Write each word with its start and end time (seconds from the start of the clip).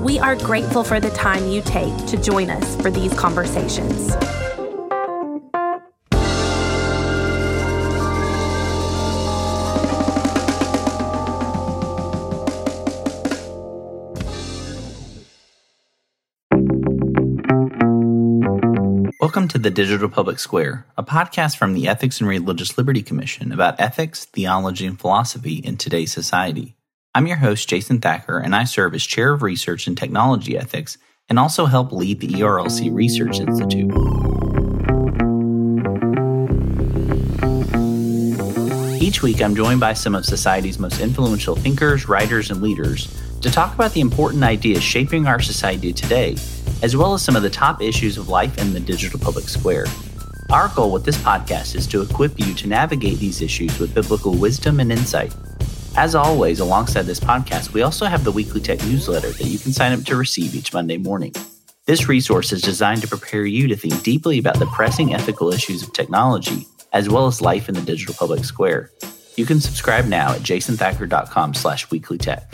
We 0.00 0.18
are 0.18 0.34
grateful 0.34 0.82
for 0.82 0.98
the 0.98 1.10
time 1.10 1.46
you 1.48 1.60
take 1.60 1.94
to 2.06 2.16
join 2.16 2.48
us 2.48 2.74
for 2.80 2.90
these 2.90 3.12
conversations. 3.12 4.16
Welcome 19.20 19.48
to 19.48 19.58
the 19.58 19.70
Digital 19.70 20.08
Public 20.08 20.38
Square, 20.38 20.86
a 20.96 21.02
podcast 21.02 21.58
from 21.58 21.74
the 21.74 21.88
Ethics 21.88 22.22
and 22.22 22.28
Religious 22.30 22.78
Liberty 22.78 23.02
Commission 23.02 23.52
about 23.52 23.78
ethics, 23.78 24.24
theology, 24.24 24.86
and 24.86 24.98
philosophy 24.98 25.56
in 25.56 25.76
today's 25.76 26.10
society. 26.10 26.74
I'm 27.12 27.26
your 27.26 27.38
host, 27.38 27.68
Jason 27.68 28.00
Thacker, 28.00 28.38
and 28.38 28.54
I 28.54 28.62
serve 28.62 28.94
as 28.94 29.04
Chair 29.04 29.32
of 29.32 29.42
Research 29.42 29.88
and 29.88 29.98
Technology 29.98 30.56
Ethics 30.56 30.96
and 31.28 31.40
also 31.40 31.66
help 31.66 31.90
lead 31.90 32.20
the 32.20 32.28
ERLC 32.28 32.94
Research 32.94 33.40
Institute. 33.40 33.90
Each 39.02 39.22
week, 39.22 39.42
I'm 39.42 39.56
joined 39.56 39.80
by 39.80 39.92
some 39.92 40.14
of 40.14 40.24
society's 40.24 40.78
most 40.78 41.00
influential 41.00 41.56
thinkers, 41.56 42.08
writers, 42.08 42.52
and 42.52 42.62
leaders 42.62 43.12
to 43.40 43.50
talk 43.50 43.74
about 43.74 43.92
the 43.92 44.00
important 44.00 44.44
ideas 44.44 44.80
shaping 44.80 45.26
our 45.26 45.40
society 45.40 45.92
today 45.92 46.36
as 46.82 46.96
well 46.96 47.12
as 47.12 47.22
some 47.22 47.34
of 47.34 47.42
the 47.42 47.50
top 47.50 47.82
issues 47.82 48.18
of 48.18 48.28
life 48.28 48.56
in 48.56 48.72
the 48.72 48.78
digital 48.78 49.18
public 49.18 49.48
square. 49.48 49.86
Our 50.50 50.68
goal 50.68 50.92
with 50.92 51.04
this 51.04 51.18
podcast 51.18 51.74
is 51.74 51.88
to 51.88 52.02
equip 52.02 52.38
you 52.38 52.54
to 52.54 52.68
navigate 52.68 53.18
these 53.18 53.42
issues 53.42 53.80
with 53.80 53.94
biblical 53.94 54.34
wisdom 54.36 54.78
and 54.78 54.92
insight. 54.92 55.34
As 55.96 56.14
always, 56.14 56.60
alongside 56.60 57.02
this 57.02 57.20
podcast, 57.20 57.72
we 57.72 57.82
also 57.82 58.06
have 58.06 58.22
the 58.22 58.30
weekly 58.30 58.60
tech 58.60 58.78
newsletter 58.84 59.30
that 59.30 59.46
you 59.46 59.58
can 59.58 59.72
sign 59.72 59.92
up 59.92 60.04
to 60.04 60.16
receive 60.16 60.54
each 60.54 60.72
Monday 60.72 60.96
morning. 60.96 61.34
This 61.86 62.08
resource 62.08 62.52
is 62.52 62.62
designed 62.62 63.02
to 63.02 63.08
prepare 63.08 63.44
you 63.44 63.66
to 63.66 63.76
think 63.76 64.02
deeply 64.02 64.38
about 64.38 64.60
the 64.60 64.66
pressing 64.66 65.12
ethical 65.12 65.52
issues 65.52 65.82
of 65.82 65.92
technology, 65.92 66.66
as 66.92 67.08
well 67.08 67.26
as 67.26 67.42
life 67.42 67.68
in 67.68 67.74
the 67.74 67.80
digital 67.82 68.14
public 68.14 68.44
square. 68.44 68.90
You 69.36 69.44
can 69.44 69.60
subscribe 69.60 70.06
now 70.06 70.32
at 70.32 70.42
jasonthacker.com 70.42 71.54
slash 71.54 71.88
weeklytech. 71.88 72.44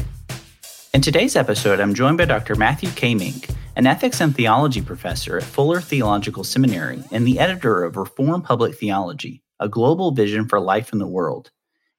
In 0.95 1.03
today's 1.03 1.37
episode, 1.37 1.79
I'm 1.79 1.93
joined 1.93 2.17
by 2.17 2.25
Dr. 2.25 2.55
Matthew 2.55 2.89
Kaemingk, 2.89 3.55
an 3.77 3.87
ethics 3.87 4.23
and 4.23 4.35
theology 4.35 4.81
professor 4.81 5.37
at 5.37 5.43
Fuller 5.43 5.83
Theological 5.83 6.43
Seminary 6.43 7.05
and 7.13 7.27
the 7.27 7.39
editor 7.39 7.85
of 7.85 7.97
Reformed 7.97 8.45
Public 8.45 8.77
Theology, 8.77 9.43
a 9.61 9.69
global 9.69 10.13
vision 10.13 10.49
for 10.49 10.59
life 10.59 10.93
in 10.95 10.99
the 10.99 11.07
world. 11.07 11.51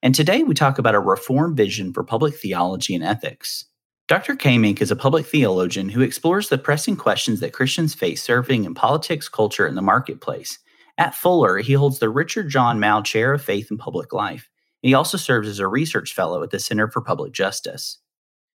And 0.02 0.14
today 0.14 0.44
we 0.44 0.54
talk 0.54 0.78
about 0.78 0.94
a 0.94 1.00
reform 1.00 1.56
vision 1.56 1.92
for 1.92 2.04
public 2.04 2.34
theology 2.34 2.94
and 2.94 3.02
ethics. 3.02 3.64
Dr. 4.06 4.36
Kaemingk 4.36 4.80
is 4.80 4.90
a 4.90 4.96
public 4.96 5.26
theologian 5.26 5.88
who 5.88 6.02
explores 6.02 6.48
the 6.48 6.56
pressing 6.56 6.96
questions 6.96 7.40
that 7.40 7.52
Christians 7.52 7.94
face 7.94 8.22
serving 8.22 8.64
in 8.64 8.74
politics, 8.74 9.28
culture, 9.28 9.66
and 9.66 9.76
the 9.76 9.82
marketplace. 9.82 10.60
At 10.98 11.14
Fuller, 11.14 11.58
he 11.58 11.72
holds 11.72 11.98
the 11.98 12.08
Richard 12.08 12.48
John 12.48 12.78
Mouw 12.78 13.04
Chair 13.04 13.32
of 13.32 13.42
Faith 13.42 13.70
and 13.70 13.78
Public 13.78 14.12
Life. 14.12 14.48
He 14.82 14.94
also 14.94 15.18
serves 15.18 15.48
as 15.48 15.58
a 15.58 15.66
research 15.66 16.14
fellow 16.14 16.42
at 16.42 16.50
the 16.50 16.60
Center 16.60 16.88
for 16.88 17.02
Public 17.02 17.32
Justice. 17.32 17.98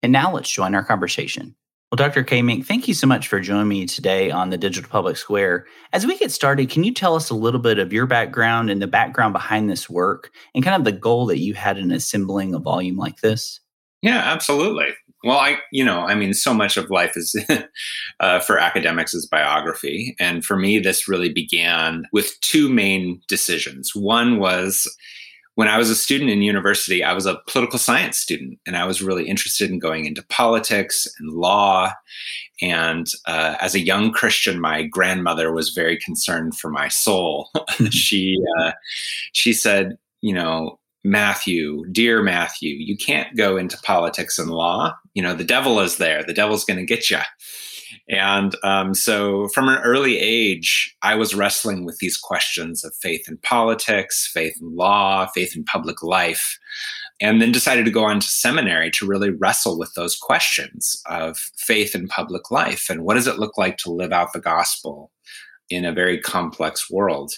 And 0.03 0.13
now 0.13 0.33
let's 0.33 0.51
join 0.51 0.75
our 0.75 0.85
conversation. 0.85 1.57
Well, 1.93 2.09
Dr. 2.09 2.25
Kaemingk, 2.25 2.65
thank 2.65 2.89
you 2.89 2.95
so 2.95 3.07
much 3.07 3.29
for 3.29 3.39
joining 3.39 3.69
me 3.69 3.85
today 3.85 4.31
on 4.31 4.49
the 4.49 4.57
Digital 4.57 4.89
Public 4.89 5.19
Square. 5.19 5.67
As 5.93 6.07
we 6.07 6.17
get 6.17 6.31
started, 6.31 6.71
can 6.71 6.85
you 6.85 6.95
tell 6.95 7.15
us 7.15 7.29
a 7.29 7.35
little 7.35 7.61
bit 7.61 7.79
of 7.79 7.93
your 7.93 8.07
background 8.07 8.71
and 8.71 8.81
the 8.81 8.87
background 8.87 9.35
behind 9.35 9.69
this 9.69 9.91
work 9.91 10.31
and 10.55 10.65
kind 10.65 10.75
of 10.75 10.85
the 10.85 10.99
goal 10.99 11.27
that 11.27 11.41
you 11.41 11.53
had 11.53 11.77
in 11.77 11.93
assembling 11.93 12.55
a 12.55 12.59
volume 12.59 12.97
like 12.97 13.21
this? 13.21 13.61
Yeah, 14.01 14.23
absolutely. 14.25 14.87
Well, 15.23 15.37
I, 15.37 15.59
you 15.71 15.85
know, 15.85 16.01
I 16.01 16.15
mean, 16.15 16.33
so 16.33 16.55
much 16.55 16.79
of 16.79 16.89
life 16.89 17.15
is 17.15 17.37
uh, 18.21 18.41
for 18.41 18.59
academics 18.59 19.13
is 19.13 19.27
biography. 19.27 20.17
And 20.19 20.43
for 20.47 20.57
me, 20.57 20.79
this 20.79 21.07
really 21.07 21.31
began 21.31 22.07
with 22.11 22.41
two 22.41 22.71
main 22.71 23.21
decisions. 23.29 23.95
One 23.95 24.39
was, 24.39 24.91
when 25.55 25.69
I 25.69 25.77
was 25.77 25.91
a 25.91 25.95
student 25.95 26.31
in 26.31 26.43
university, 26.43 27.05
I 27.05 27.13
was 27.13 27.27
a 27.27 27.41
political 27.47 27.79
science 27.79 28.19
student, 28.19 28.59
and 28.67 28.77
I 28.77 28.87
was 28.87 29.03
really 29.03 29.29
interested 29.29 29.71
in 29.71 29.79
going 29.79 30.07
into 30.07 30.25
politics 30.29 31.07
and 31.19 31.33
law. 31.33 31.93
And 32.63 33.07
uh, 33.27 33.57
as 33.61 33.75
a 33.75 33.81
young 33.81 34.13
Christian, 34.13 34.61
my 34.61 34.85
grandmother 34.85 35.53
was 35.53 35.71
very 35.71 35.99
concerned 35.99 36.57
for 36.57 36.71
my 36.71 36.89
soul. 36.89 37.51
she 37.91 38.39
uh, 38.61 38.73
she 39.33 39.53
said, 39.53 39.99
you 40.23 40.33
know, 40.33 40.79
Matthew, 41.05 41.85
dear 41.91 42.23
Matthew, 42.23 42.75
you 42.75 42.97
can't 42.97 43.37
go 43.37 43.57
into 43.57 43.77
politics 43.79 44.39
and 44.39 44.51
law. 44.51 44.95
You 45.15 45.23
know, 45.23 45.35
the 45.35 45.45
devil 45.45 45.81
is 45.81 45.97
there. 45.97 46.23
The 46.23 46.33
devil's 46.33 46.65
going 46.65 46.79
to 46.79 46.87
get 46.87 47.11
you. 47.11 47.19
And 48.09 48.55
um, 48.63 48.95
so 48.95 49.49
from 49.49 49.69
an 49.69 49.81
early 49.83 50.19
age, 50.19 50.95
I 51.03 51.15
was 51.15 51.35
wrestling 51.35 51.85
with 51.85 51.99
these 51.99 52.17
questions 52.17 52.85
of 52.85 52.95
faith 52.97 53.29
in 53.29 53.39
politics, 53.39 54.31
faith 54.33 54.57
in 54.61 54.75
law, 54.77 55.27
faith 55.27 55.57
in 55.57 55.65
public 55.65 56.03
life, 56.03 56.59
and 57.21 57.41
then 57.41 57.53
decided 57.53 57.85
to 57.85 57.91
go 57.91 58.05
on 58.05 58.21
to 58.21 58.27
seminary 58.27 58.91
to 58.93 59.07
really 59.07 59.31
wrestle 59.31 59.79
with 59.79 59.93
those 59.95 60.17
questions 60.17 61.01
of 61.07 61.39
faith 61.57 61.95
in 61.95 62.09
public 62.09 62.51
life 62.51 62.91
and 62.91 63.05
what 63.05 63.15
does 63.15 63.27
it 63.27 63.39
look 63.39 63.57
like 63.57 63.77
to 63.79 63.93
live 63.93 64.13
out 64.13 64.33
the 64.33 64.41
gospel 64.41 65.11
in 65.71 65.85
a 65.85 65.93
very 65.93 66.21
complex 66.21 66.91
world. 66.91 67.33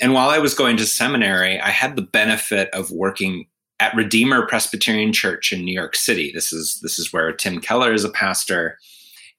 And 0.00 0.12
while 0.12 0.30
I 0.30 0.38
was 0.38 0.54
going 0.54 0.76
to 0.76 0.86
seminary, 0.86 1.60
I 1.60 1.70
had 1.70 1.96
the 1.96 2.02
benefit 2.02 2.68
of 2.72 2.90
working 2.90 3.46
at 3.80 3.94
Redeemer 3.94 4.46
Presbyterian 4.46 5.12
Church 5.12 5.52
in 5.52 5.64
New 5.64 5.72
York 5.72 5.96
City. 5.96 6.30
This 6.32 6.52
is 6.52 6.80
this 6.82 6.98
is 6.98 7.12
where 7.12 7.32
Tim 7.32 7.60
Keller 7.60 7.92
is 7.92 8.04
a 8.04 8.10
pastor 8.10 8.78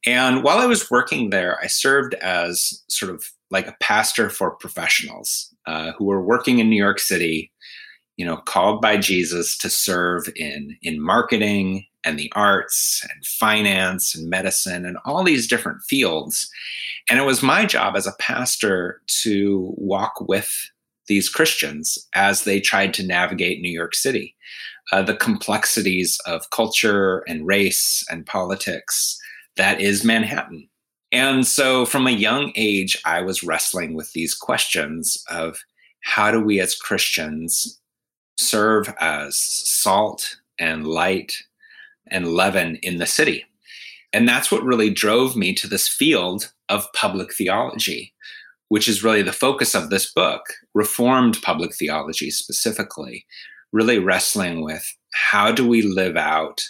and 0.06 0.44
while 0.44 0.60
I 0.60 0.66
was 0.66 0.90
working 0.90 1.30
there, 1.30 1.58
I 1.62 1.68
served 1.68 2.14
as 2.16 2.84
sort 2.88 3.14
of 3.14 3.30
like 3.52 3.68
a 3.68 3.76
pastor 3.82 4.30
for 4.30 4.52
professionals 4.52 5.54
uh, 5.66 5.92
who 5.98 6.06
were 6.06 6.24
working 6.24 6.60
in 6.60 6.70
New 6.70 6.82
York 6.82 7.00
City, 7.00 7.52
you 8.16 8.26
know, 8.26 8.38
called 8.38 8.82
by 8.82 8.98
Jesus 8.98 9.58
to 9.58 9.70
serve 9.70 10.30
in 10.36 10.78
in 10.82 11.02
marketing 11.02 11.86
and 12.06 12.18
the 12.18 12.32
arts 12.34 13.06
and 13.12 13.26
finance 13.26 14.16
and 14.16 14.30
medicine 14.30 14.86
and 14.86 14.98
all 15.04 15.24
these 15.24 15.48
different 15.48 15.82
fields. 15.82 16.50
And 17.10 17.20
it 17.20 17.26
was 17.26 17.44
my 17.44 17.66
job 17.66 17.98
as 17.98 18.08
a 18.08 18.16
pastor 18.20 19.02
to 19.24 19.74
walk 19.78 20.14
with 20.28 20.50
these 21.08 21.28
Christians 21.28 21.98
as 22.14 22.44
they 22.44 22.62
tried 22.62 22.94
to 22.94 23.06
navigate 23.06 23.62
New 23.62 23.72
York 23.72 23.96
City, 23.96 24.36
uh, 24.94 25.02
the 25.02 25.16
complexities 25.16 26.20
of 26.26 26.50
culture 26.52 27.24
and 27.28 27.46
race 27.46 28.06
and 28.10 28.26
politics 28.26 29.20
that 29.60 29.82
is 29.82 30.06
Manhattan. 30.06 30.70
And 31.12 31.46
so 31.46 31.86
from 31.86 32.08
a 32.08 32.12
young 32.12 32.54
age, 32.56 32.98
I 33.04 33.22
was 33.22 33.44
wrestling 33.44 33.94
with 33.94 34.14
these 34.14 34.34
questions 34.34 35.22
of 35.30 35.60
how 36.02 36.32
do 36.32 36.40
we 36.40 36.62
as 36.62 36.76
Christians 36.76 37.78
serve 38.38 38.94
as 39.02 39.38
salt 39.38 40.38
and 40.60 40.88
light 40.88 41.34
and 42.08 42.30
leaven 42.30 42.78
in 42.78 43.00
the 43.00 43.06
city? 43.06 43.44
And 44.14 44.30
that's 44.30 44.50
what 44.50 44.64
really 44.64 44.90
drove 44.90 45.36
me 45.36 45.54
to 45.56 45.68
this 45.68 45.90
field 45.90 46.54
of 46.70 46.92
public 46.94 47.34
theology, 47.34 48.14
which 48.70 48.88
is 48.88 49.04
really 49.04 49.24
the 49.24 49.34
focus 49.34 49.76
of 49.76 49.90
this 49.90 50.10
book, 50.10 50.44
Reformed 50.74 51.38
Public 51.42 51.76
Theology 51.76 52.32
specifically, 52.32 53.26
really 53.74 54.00
wrestling 54.00 54.64
with 54.64 54.96
how 55.12 55.52
do 55.52 55.68
we 55.68 55.82
live 55.82 56.16
out 56.16 56.62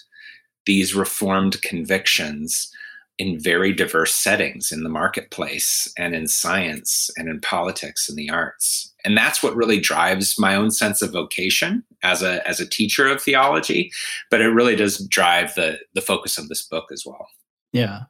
these 0.65 0.95
Reformed 0.95 1.61
convictions 1.61 2.71
in 3.19 3.37
very 3.37 3.73
diverse 3.73 4.15
settings 4.15 4.71
in 4.71 4.83
the 4.83 4.89
marketplace 4.89 5.91
and 5.97 6.15
in 6.15 6.25
science 6.25 7.09
and 7.17 7.27
in 7.27 7.41
politics 7.41 8.07
and 8.07 8.17
the 8.17 8.29
arts. 8.29 8.93
And 9.03 9.17
that's 9.17 9.43
what 9.43 9.55
really 9.55 9.79
drives 9.79 10.39
my 10.39 10.55
own 10.55 10.71
sense 10.71 11.01
of 11.01 11.11
vocation 11.11 11.83
as 12.01 12.23
a 12.23 12.47
as 12.47 12.61
a 12.61 12.69
teacher 12.69 13.07
of 13.07 13.21
theology 13.21 13.91
but 14.31 14.39
it 14.39 14.47
really 14.47 14.75
does 14.75 15.05
drive 15.07 15.53
the 15.55 15.77
the 15.93 16.01
focus 16.01 16.37
of 16.37 16.47
this 16.47 16.63
book 16.63 16.85
as 16.93 17.03
well. 17.05 17.27
Yeah. 17.73 18.03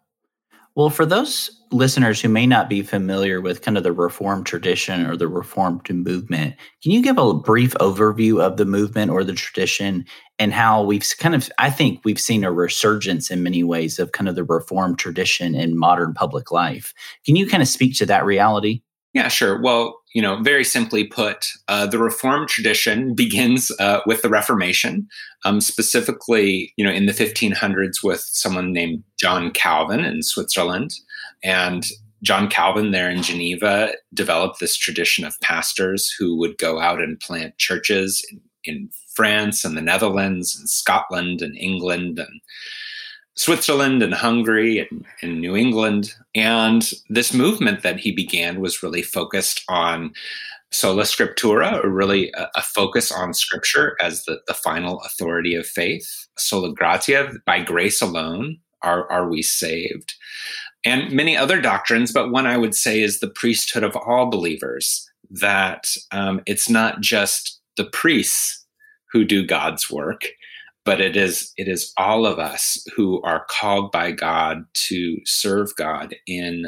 Well 0.76 0.92
for 0.92 1.08
those 1.08 1.59
listeners 1.72 2.22
who 2.22 2.30
may 2.30 2.46
not 2.46 2.70
be 2.70 2.82
familiar 2.82 3.42
with 3.42 3.62
kind 3.62 3.78
of 3.78 3.84
the 3.84 3.92
reform 3.92 4.44
tradition 4.44 5.06
or 5.06 5.16
the 5.16 5.28
Reformed 5.28 5.90
movement, 5.90 6.56
can 6.82 6.92
you 6.92 7.02
give 7.02 7.18
a 7.18 7.34
brief 7.34 7.74
overview 7.76 8.42
of 8.42 8.58
the 8.58 8.66
movement 8.66 9.12
or 9.12 9.24
the 9.24 9.34
tradition 9.34 10.06
and 10.40 10.54
how 10.54 10.84
we've 10.84 11.06
kind 11.20 11.36
of, 11.36 11.50
I 11.58 11.70
think 11.70 12.02
we've 12.04 12.20
seen 12.20 12.44
a 12.44 12.52
resurgence 12.52 13.30
in 13.30 13.44
many 13.44 13.64
ways 13.64 14.00
of 14.00 14.12
kind 14.14 14.28
of 14.28 14.36
the 14.36 14.44
Reformed 14.44 15.00
tradition 15.00 15.56
in 15.56 15.78
modern 15.78 16.14
public 16.14 16.52
life. 16.52 16.94
Can 17.26 17.36
you 17.36 17.48
kind 17.48 17.62
of 17.62 17.70
speak 17.70 17.96
to 17.98 18.06
that 18.08 18.26
reality? 18.26 18.82
Yeah, 19.14 19.28
sure. 19.28 19.60
Well, 19.60 20.00
you 20.14 20.22
know, 20.22 20.42
very 20.42 20.64
simply 20.64 21.04
put, 21.06 21.48
uh, 21.68 21.88
the 21.88 21.98
Reformed 21.98 22.48
tradition 22.48 23.16
begins 23.16 23.72
uh, 23.80 24.02
with 24.06 24.22
the 24.22 24.30
Reformation, 24.30 25.08
um, 25.46 25.62
specifically, 25.62 26.74
you 26.78 26.86
know, 26.86 26.92
in 26.92 27.06
the 27.06 27.12
1500s 27.12 28.04
with 28.04 28.22
someone 28.22 28.72
named 28.72 29.04
John 29.20 29.52
Calvin 29.52 30.06
in 30.06 30.24
Switzerland. 30.24 30.92
And 31.44 31.86
John 32.22 32.50
Calvin 32.50 32.92
there 32.92 33.10
in 33.10 33.24
Geneva 33.24 33.94
developed 34.14 34.60
this 34.60 34.76
tradition 34.76 35.24
of 35.24 35.40
pastors 35.42 36.14
who 36.18 36.38
would 36.38 36.58
go 36.58 36.80
out 36.80 37.02
and 37.02 37.20
plant 37.20 37.58
churches 37.58 38.26
in, 38.30 38.42
in 38.66 38.90
France 39.16 39.64
and 39.64 39.78
the 39.78 39.82
Netherlands 39.82 40.58
and 40.58 40.70
Scotland 40.70 41.42
and 41.42 41.58
England 41.58 42.20
and 42.20 42.42
Switzerland 43.36 44.04
and 44.04 44.14
Hungary 44.14 44.80
and, 44.80 45.06
and, 45.22 45.40
New 45.40 45.56
England. 45.56 46.14
And 46.36 46.92
this 47.10 47.34
movement 47.34 47.84
that 47.84 48.00
he 48.02 48.12
began 48.12 48.60
was 48.60 48.84
really 48.84 49.02
focused 49.02 49.64
on 49.70 50.12
sola 50.72 51.04
scriptura, 51.04 51.82
or 51.84 51.90
really 51.90 52.32
a, 52.34 52.50
a 52.56 52.62
focus 52.62 53.12
on 53.12 53.34
scripture 53.34 53.96
as 54.02 54.26
the, 54.26 54.40
the 54.48 54.54
final 54.54 55.00
authority 55.02 55.56
of 55.56 55.66
faith. 55.66 56.28
Sola 56.38 56.74
gratia, 56.74 57.32
by 57.46 57.62
grace 57.62 58.02
alone 58.02 58.60
are, 58.82 59.10
are 59.10 59.30
we 59.30 59.42
saved. 59.42 60.16
And 60.86 61.12
many 61.12 61.36
other 61.36 61.62
doctrines, 61.62 62.12
but 62.12 62.32
one 62.32 62.48
I 62.48 62.58
would 62.58 62.74
say 62.74 63.02
is 63.02 63.20
the 63.20 63.30
priesthood 63.30 63.84
of 63.84 63.96
all 63.98 64.30
believers, 64.30 65.10
that 65.30 65.86
um, 66.12 66.42
it's 66.46 66.70
not 66.70 67.02
just 67.02 67.60
the 67.78 67.86
priests 67.86 68.66
who 69.12 69.26
do 69.26 69.46
God's 69.46 69.92
work, 69.92 70.22
but 70.86 71.02
it 71.02 71.16
is 71.16 71.54
it 71.58 71.68
is 71.68 71.94
all 71.98 72.26
of 72.26 72.40
us 72.40 72.84
who 72.96 73.22
are 73.22 73.46
called 73.50 73.92
by 73.92 74.12
God 74.12 74.64
to 74.74 75.18
serve 75.26 75.76
God 75.76 76.16
in 76.26 76.66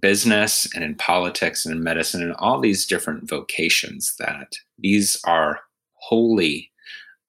business 0.00 0.68
and 0.74 0.82
in 0.82 0.94
politics 0.96 1.64
and 1.64 1.74
in 1.74 1.82
medicine 1.82 2.22
and 2.22 2.34
all 2.34 2.60
these 2.60 2.86
different 2.86 3.28
vocations 3.28 4.14
that 4.18 4.52
these 4.78 5.20
are 5.24 5.60
holy 5.94 6.71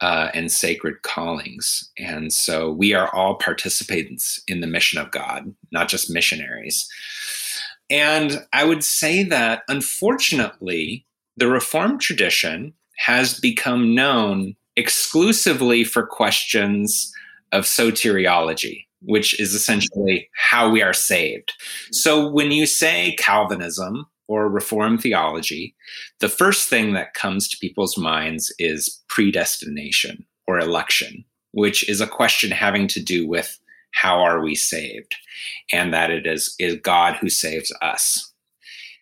uh, 0.04 0.30
and 0.34 0.52
sacred 0.52 1.02
callings. 1.04 1.90
And 1.98 2.34
so 2.34 2.70
we 2.70 2.94
are 2.94 3.08
all 3.16 3.36
participants 3.36 4.44
in 4.50 4.60
the 4.60 4.68
mission 4.68 5.00
of 5.00 5.12
God, 5.12 5.56
not 5.72 5.88
just 5.88 6.14
missionaries. 6.14 6.90
And 7.90 8.46
I 8.52 8.66
would 8.66 8.84
say 8.84 9.24
that 9.24 9.64
unfortunately, 9.70 11.06
the 11.38 11.48
Reformed 11.48 12.02
tradition 12.02 12.74
has 12.98 13.40
become 13.40 13.96
known 13.96 14.58
exclusively 14.76 15.86
for 15.86 16.06
questions 16.06 17.10
of 17.54 17.64
soteriology, 17.64 18.86
which 19.04 19.40
is 19.40 19.54
essentially 19.54 20.30
how 20.36 20.70
we 20.70 20.82
are 20.82 20.94
saved. 20.94 21.54
So 21.94 22.30
when 22.30 22.52
you 22.52 22.66
say 22.66 23.16
Calvinism 23.18 24.06
or 24.34 24.50
Reformed 24.50 25.02
theology, 25.02 25.76
the 26.20 26.30
first 26.30 26.68
thing 26.68 26.94
that 26.94 27.14
comes 27.14 27.48
to 27.48 27.58
people's 27.60 27.98
minds 27.98 28.54
is 28.58 29.02
predestination 29.08 30.26
or 30.48 30.60
election, 30.60 31.24
which 31.52 31.88
is 31.88 32.02
a 32.02 32.08
question 32.08 32.50
having 32.50 32.88
to 32.88 33.00
do 33.00 33.28
with 33.28 33.60
how 33.92 34.20
are 34.20 34.42
we 34.42 34.56
saved 34.56 35.16
and 35.72 35.94
that 35.94 36.10
it 36.10 36.26
is, 36.26 36.56
is 36.58 36.76
God 36.82 37.16
who 37.18 37.30
saves 37.30 37.72
us. 37.82 38.32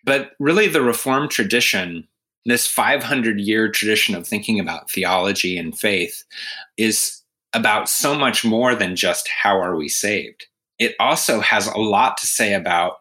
But 0.04 0.32
really, 0.38 0.68
the 0.68 0.82
Reformed 0.82 1.30
tradition 1.30 2.08
this 2.46 2.66
500 2.68 3.40
year 3.40 3.70
tradition 3.70 4.16
of 4.16 4.28
thinking 4.28 4.60
about 4.60 4.90
theology 4.90 5.58
and 5.58 5.78
faith 5.78 6.24
is 6.76 7.22
about 7.54 7.88
so 7.88 8.18
much 8.18 8.44
more 8.44 8.74
than 8.74 8.96
just 8.96 9.30
how 9.30 9.62
are 9.62 9.76
we 9.76 9.88
saved. 9.88 10.48
It 10.80 10.96
also 11.00 11.40
has 11.40 11.68
a 11.68 11.78
lot 11.78 12.18
to 12.18 12.26
say 12.26 12.56
about 12.56 13.01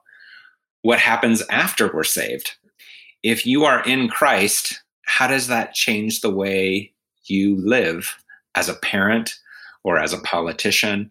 what 0.83 0.99
happens 0.99 1.43
after 1.51 1.91
we're 1.93 2.05
saved. 2.05 2.57
If 3.23 3.45
you 3.47 3.65
are 3.65 3.85
in 3.85 4.09
Christ, 4.09 4.83
how 5.05 5.27
does 5.27 5.47
that 5.49 5.75
change 5.75 6.21
the 6.21 6.31
way 6.31 6.93
you 7.25 7.57
live 7.57 8.17
as 8.55 8.69
a 8.69 8.75
parent 8.75 9.39
or 9.85 9.99
as 9.99 10.13
a 10.13 10.21
politician 10.21 11.11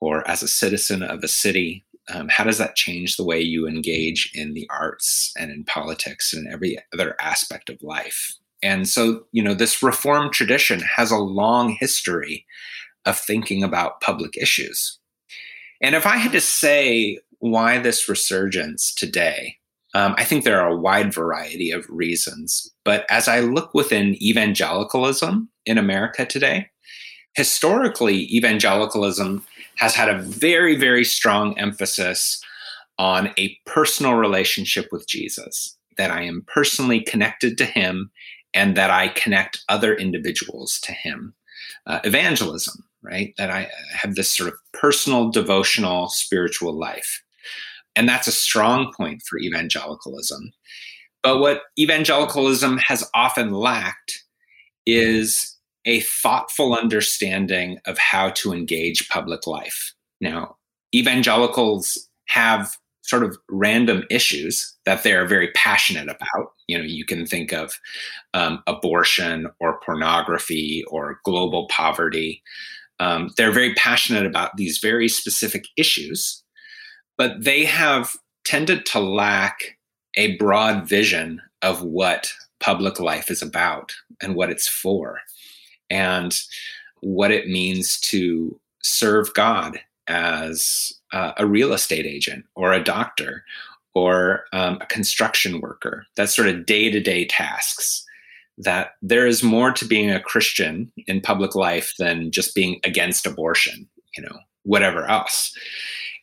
or 0.00 0.28
as 0.28 0.42
a 0.42 0.48
citizen 0.48 1.02
of 1.02 1.22
a 1.22 1.28
city? 1.28 1.84
Um, 2.12 2.28
how 2.28 2.44
does 2.44 2.58
that 2.58 2.76
change 2.76 3.16
the 3.16 3.24
way 3.24 3.40
you 3.40 3.66
engage 3.66 4.30
in 4.34 4.52
the 4.52 4.68
arts 4.70 5.32
and 5.38 5.50
in 5.50 5.64
politics 5.64 6.34
and 6.34 6.46
every 6.52 6.78
other 6.92 7.16
aspect 7.20 7.70
of 7.70 7.82
life? 7.82 8.36
And 8.62 8.88
so 8.88 9.24
you 9.32 9.42
know 9.42 9.54
this 9.54 9.82
reform 9.82 10.30
tradition 10.30 10.80
has 10.80 11.10
a 11.10 11.18
long 11.18 11.76
history 11.78 12.46
of 13.04 13.18
thinking 13.18 13.62
about 13.62 14.00
public 14.00 14.36
issues. 14.36 14.98
And 15.82 15.94
if 15.94 16.06
i 16.06 16.16
had 16.16 16.32
to 16.32 16.40
say 16.40 17.18
why 17.38 17.78
this 17.78 18.08
resurgence 18.08 18.94
today 18.94 19.56
um, 19.94 20.14
i 20.18 20.24
think 20.24 20.44
there 20.44 20.60
are 20.60 20.70
a 20.70 20.80
wide 20.80 21.12
variety 21.12 21.70
of 21.70 21.86
reasons 21.88 22.70
but 22.84 23.04
as 23.10 23.28
i 23.28 23.40
look 23.40 23.72
within 23.74 24.20
evangelicalism 24.22 25.48
in 25.66 25.78
america 25.78 26.24
today 26.24 26.68
historically 27.34 28.34
evangelicalism 28.34 29.44
has 29.76 29.94
had 29.94 30.08
a 30.08 30.20
very, 30.20 30.76
very 30.76 31.04
strong 31.04 31.58
emphasis 31.58 32.40
on 32.98 33.30
a 33.38 33.56
personal 33.66 34.14
relationship 34.14 34.88
with 34.92 35.08
Jesus, 35.08 35.76
that 35.96 36.10
I 36.10 36.22
am 36.22 36.44
personally 36.46 37.00
connected 37.00 37.58
to 37.58 37.64
him 37.64 38.10
and 38.52 38.76
that 38.76 38.90
I 38.90 39.08
connect 39.08 39.64
other 39.68 39.94
individuals 39.94 40.78
to 40.84 40.92
him. 40.92 41.34
Uh, 41.86 42.00
evangelism, 42.04 42.84
right? 43.02 43.34
That 43.36 43.50
I 43.50 43.68
have 43.92 44.14
this 44.14 44.30
sort 44.30 44.48
of 44.48 44.58
personal, 44.72 45.30
devotional, 45.30 46.08
spiritual 46.08 46.72
life. 46.72 47.22
And 47.96 48.08
that's 48.08 48.26
a 48.26 48.32
strong 48.32 48.92
point 48.96 49.22
for 49.28 49.38
evangelicalism. 49.38 50.52
But 51.22 51.38
what 51.38 51.62
evangelicalism 51.78 52.78
has 52.78 53.08
often 53.14 53.52
lacked 53.52 54.24
is 54.86 55.56
a 55.86 56.00
thoughtful 56.00 56.74
understanding 56.74 57.78
of 57.86 57.98
how 57.98 58.30
to 58.30 58.52
engage 58.52 59.08
public 59.08 59.46
life. 59.46 59.94
Now, 60.20 60.56
evangelicals 60.94 62.08
have 62.26 62.76
sort 63.02 63.22
of 63.22 63.36
random 63.50 64.04
issues 64.10 64.74
that 64.86 65.02
they're 65.02 65.26
very 65.26 65.50
passionate 65.54 66.08
about. 66.08 66.52
You 66.68 66.78
know, 66.78 66.84
you 66.84 67.04
can 67.04 67.26
think 67.26 67.52
of 67.52 67.74
um, 68.32 68.62
abortion 68.66 69.46
or 69.60 69.80
pornography 69.84 70.84
or 70.88 71.20
global 71.24 71.68
poverty. 71.68 72.42
Um, 73.00 73.30
they're 73.36 73.52
very 73.52 73.74
passionate 73.74 74.24
about 74.24 74.56
these 74.56 74.78
very 74.78 75.08
specific 75.08 75.64
issues, 75.76 76.42
but 77.16 77.44
they 77.44 77.64
have 77.64 78.16
tended 78.44 78.86
to 78.86 79.00
lack 79.00 79.78
a 80.16 80.36
broad 80.36 80.88
vision 80.88 81.40
of 81.62 81.82
what 81.82 82.32
public 82.60 83.00
life 83.00 83.30
is 83.30 83.42
about 83.42 83.94
and 84.22 84.34
what 84.34 84.50
it's 84.50 84.68
for 84.68 85.20
and 85.90 86.40
what 87.00 87.30
it 87.30 87.48
means 87.48 87.98
to 88.00 88.58
serve 88.82 89.32
God 89.34 89.80
as 90.06 90.92
uh, 91.12 91.32
a 91.38 91.46
real 91.46 91.72
estate 91.72 92.06
agent 92.06 92.44
or 92.54 92.72
a 92.72 92.82
doctor 92.82 93.44
or 93.94 94.44
um, 94.52 94.78
a 94.80 94.86
construction 94.86 95.60
worker. 95.60 96.06
That 96.16 96.30
sort 96.30 96.48
of 96.48 96.66
day 96.66 96.90
to 96.90 97.00
day 97.00 97.26
tasks. 97.26 98.04
That 98.56 98.92
there 99.02 99.26
is 99.26 99.42
more 99.42 99.72
to 99.72 99.84
being 99.84 100.12
a 100.12 100.20
Christian 100.20 100.92
in 101.08 101.20
public 101.20 101.56
life 101.56 101.92
than 101.98 102.30
just 102.30 102.54
being 102.54 102.78
against 102.84 103.26
abortion, 103.26 103.88
you 104.16 104.22
know, 104.22 104.38
whatever 104.62 105.06
else. 105.06 105.52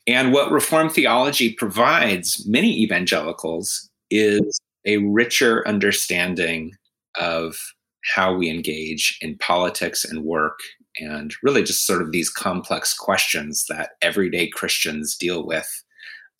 And 0.07 0.33
what 0.33 0.51
Reformed 0.51 0.91
theology 0.91 1.53
provides 1.53 2.45
many 2.47 2.81
evangelicals 2.81 3.89
is 4.09 4.59
a 4.85 4.97
richer 4.97 5.67
understanding 5.67 6.73
of 7.15 7.55
how 8.03 8.33
we 8.33 8.49
engage 8.49 9.17
in 9.21 9.37
politics 9.37 10.03
and 10.03 10.23
work 10.23 10.59
and 10.97 11.33
really 11.43 11.63
just 11.63 11.85
sort 11.85 12.01
of 12.01 12.11
these 12.11 12.29
complex 12.29 12.93
questions 12.97 13.65
that 13.69 13.91
everyday 14.01 14.47
Christians 14.47 15.15
deal 15.15 15.45
with 15.45 15.69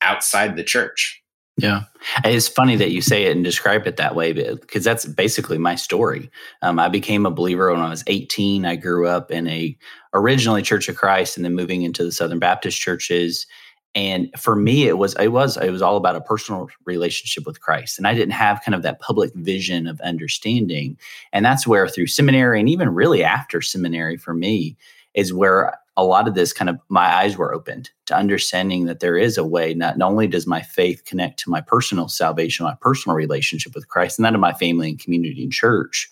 outside 0.02 0.56
the 0.56 0.64
church. 0.64 1.21
Yeah. 1.58 1.84
It's 2.24 2.48
funny 2.48 2.76
that 2.78 2.92
you 2.92 3.02
say 3.02 3.26
it 3.26 3.36
and 3.36 3.44
describe 3.44 3.86
it 3.86 3.98
that 3.98 4.16
way 4.16 4.32
because 4.32 4.84
that's 4.84 5.06
basically 5.06 5.58
my 5.58 5.76
story. 5.76 6.32
Um, 6.62 6.80
I 6.80 6.90
became 6.90 7.26
a 7.26 7.32
believer 7.32 7.72
when 7.72 7.82
I 7.82 7.90
was 7.90 8.04
18. 8.08 8.66
I 8.66 8.76
grew 8.78 9.08
up 9.08 9.32
in 9.32 9.48
a 9.48 9.78
originally 10.14 10.62
Church 10.62 10.90
of 10.90 10.96
Christ 10.96 11.38
and 11.38 11.46
then 11.46 11.54
moving 11.54 11.84
into 11.84 12.04
the 12.04 12.12
Southern 12.12 12.40
Baptist 12.40 12.80
churches 12.80 13.46
and 13.94 14.30
for 14.38 14.56
me 14.56 14.88
it 14.88 14.98
was 14.98 15.16
it 15.16 15.30
was 15.30 15.58
it 15.58 15.70
was 15.70 15.82
all 15.82 15.98
about 15.98 16.16
a 16.16 16.22
personal 16.22 16.70
relationship 16.86 17.46
with 17.46 17.60
christ 17.60 17.98
and 17.98 18.08
i 18.08 18.14
didn't 18.14 18.32
have 18.32 18.62
kind 18.64 18.76
of 18.76 18.84
that 18.84 19.00
public 19.00 19.32
vision 19.36 19.88
of 19.88 20.00
understanding 20.02 20.98
and 21.34 21.44
that's 21.44 21.68
where 21.68 21.88
through 21.88 22.08
seminary 22.08 22.60
and 22.60 22.70
even 22.70 22.90
really 22.90 23.24
after 23.24 23.62
seminary 23.62 24.18
for 24.18 24.34
me 24.34 24.78
is 25.14 25.34
where 25.34 25.78
a 26.02 26.04
lot 26.04 26.28
of 26.28 26.34
this 26.34 26.52
kind 26.52 26.70
of 26.70 26.78
my 26.90 27.06
eyes 27.06 27.38
were 27.38 27.54
opened 27.54 27.90
to 28.08 28.16
understanding 28.16 28.86
that 28.86 29.00
there 29.00 29.18
is 29.18 29.38
a 29.38 29.46
way. 29.46 29.74
Not, 29.74 29.98
not 29.98 30.12
only 30.12 30.28
does 30.28 30.48
my 30.48 30.62
faith 30.62 31.06
connect 31.06 31.40
to 31.40 31.50
my 31.50 31.62
personal 31.62 32.08
salvation, 32.08 32.66
my 32.66 32.76
personal 32.82 33.16
relationship 33.16 33.76
with 33.76 33.88
Christ, 33.88 34.18
and 34.18 34.26
that 34.26 34.34
of 34.34 34.42
my 34.42 34.54
family 34.54 34.90
and 34.90 35.00
community 35.00 35.44
and 35.44 35.52
church, 35.52 36.10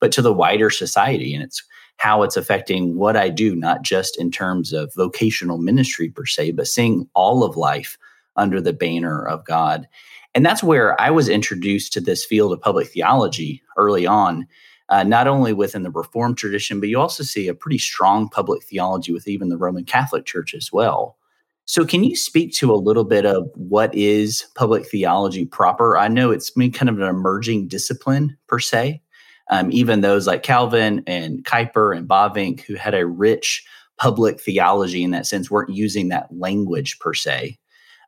but 0.00 0.12
to 0.12 0.22
the 0.22 0.32
wider 0.32 0.70
society. 0.70 1.34
And 1.34 1.42
it's 1.42 1.62
how 1.96 2.22
it's 2.22 2.36
affecting 2.36 2.96
what 2.96 3.16
I 3.16 3.28
do, 3.28 3.54
not 3.54 3.82
just 3.82 4.18
in 4.18 4.30
terms 4.30 4.72
of 4.72 4.94
vocational 4.94 5.58
ministry 5.58 6.08
per 6.08 6.26
se, 6.26 6.52
but 6.52 6.66
seeing 6.66 7.08
all 7.14 7.44
of 7.44 7.56
life 7.56 7.98
under 8.36 8.60
the 8.60 8.72
banner 8.72 9.26
of 9.26 9.44
God. 9.44 9.86
And 10.34 10.46
that's 10.46 10.62
where 10.62 10.98
I 11.00 11.10
was 11.10 11.28
introduced 11.28 11.92
to 11.92 12.00
this 12.00 12.24
field 12.24 12.52
of 12.52 12.60
public 12.60 12.88
theology 12.88 13.62
early 13.76 14.06
on 14.06 14.46
uh, 14.90 15.04
not 15.04 15.26
only 15.26 15.52
within 15.52 15.84
the 15.84 15.90
Reformed 15.90 16.36
tradition, 16.36 16.80
but 16.80 16.88
you 16.88 16.98
also 16.98 17.22
see 17.22 17.48
a 17.48 17.54
pretty 17.54 17.78
strong 17.78 18.28
public 18.28 18.62
theology 18.64 19.12
with 19.12 19.28
even 19.28 19.48
the 19.48 19.56
Roman 19.56 19.84
Catholic 19.84 20.26
Church 20.26 20.52
as 20.52 20.70
well. 20.72 21.16
So, 21.64 21.84
can 21.84 22.02
you 22.02 22.16
speak 22.16 22.52
to 22.54 22.72
a 22.72 22.74
little 22.74 23.04
bit 23.04 23.24
of 23.24 23.48
what 23.54 23.94
is 23.94 24.44
public 24.56 24.86
theology 24.86 25.44
proper? 25.44 25.96
I 25.96 26.08
know 26.08 26.32
it's 26.32 26.50
been 26.50 26.72
kind 26.72 26.88
of 26.88 26.98
an 26.98 27.06
emerging 27.06 27.68
discipline 27.68 28.36
per 28.48 28.58
se. 28.58 29.00
Um, 29.50 29.70
even 29.72 30.00
those 30.00 30.26
like 30.26 30.42
Calvin 30.42 31.02
and 31.06 31.44
Kuyper 31.44 31.96
and 31.96 32.08
Bavinck, 32.08 32.60
who 32.62 32.74
had 32.74 32.94
a 32.94 33.06
rich 33.06 33.64
public 33.98 34.40
theology 34.40 35.04
in 35.04 35.12
that 35.12 35.26
sense, 35.26 35.50
weren't 35.50 35.70
using 35.70 36.08
that 36.08 36.26
language 36.36 36.98
per 36.98 37.14
se. 37.14 37.58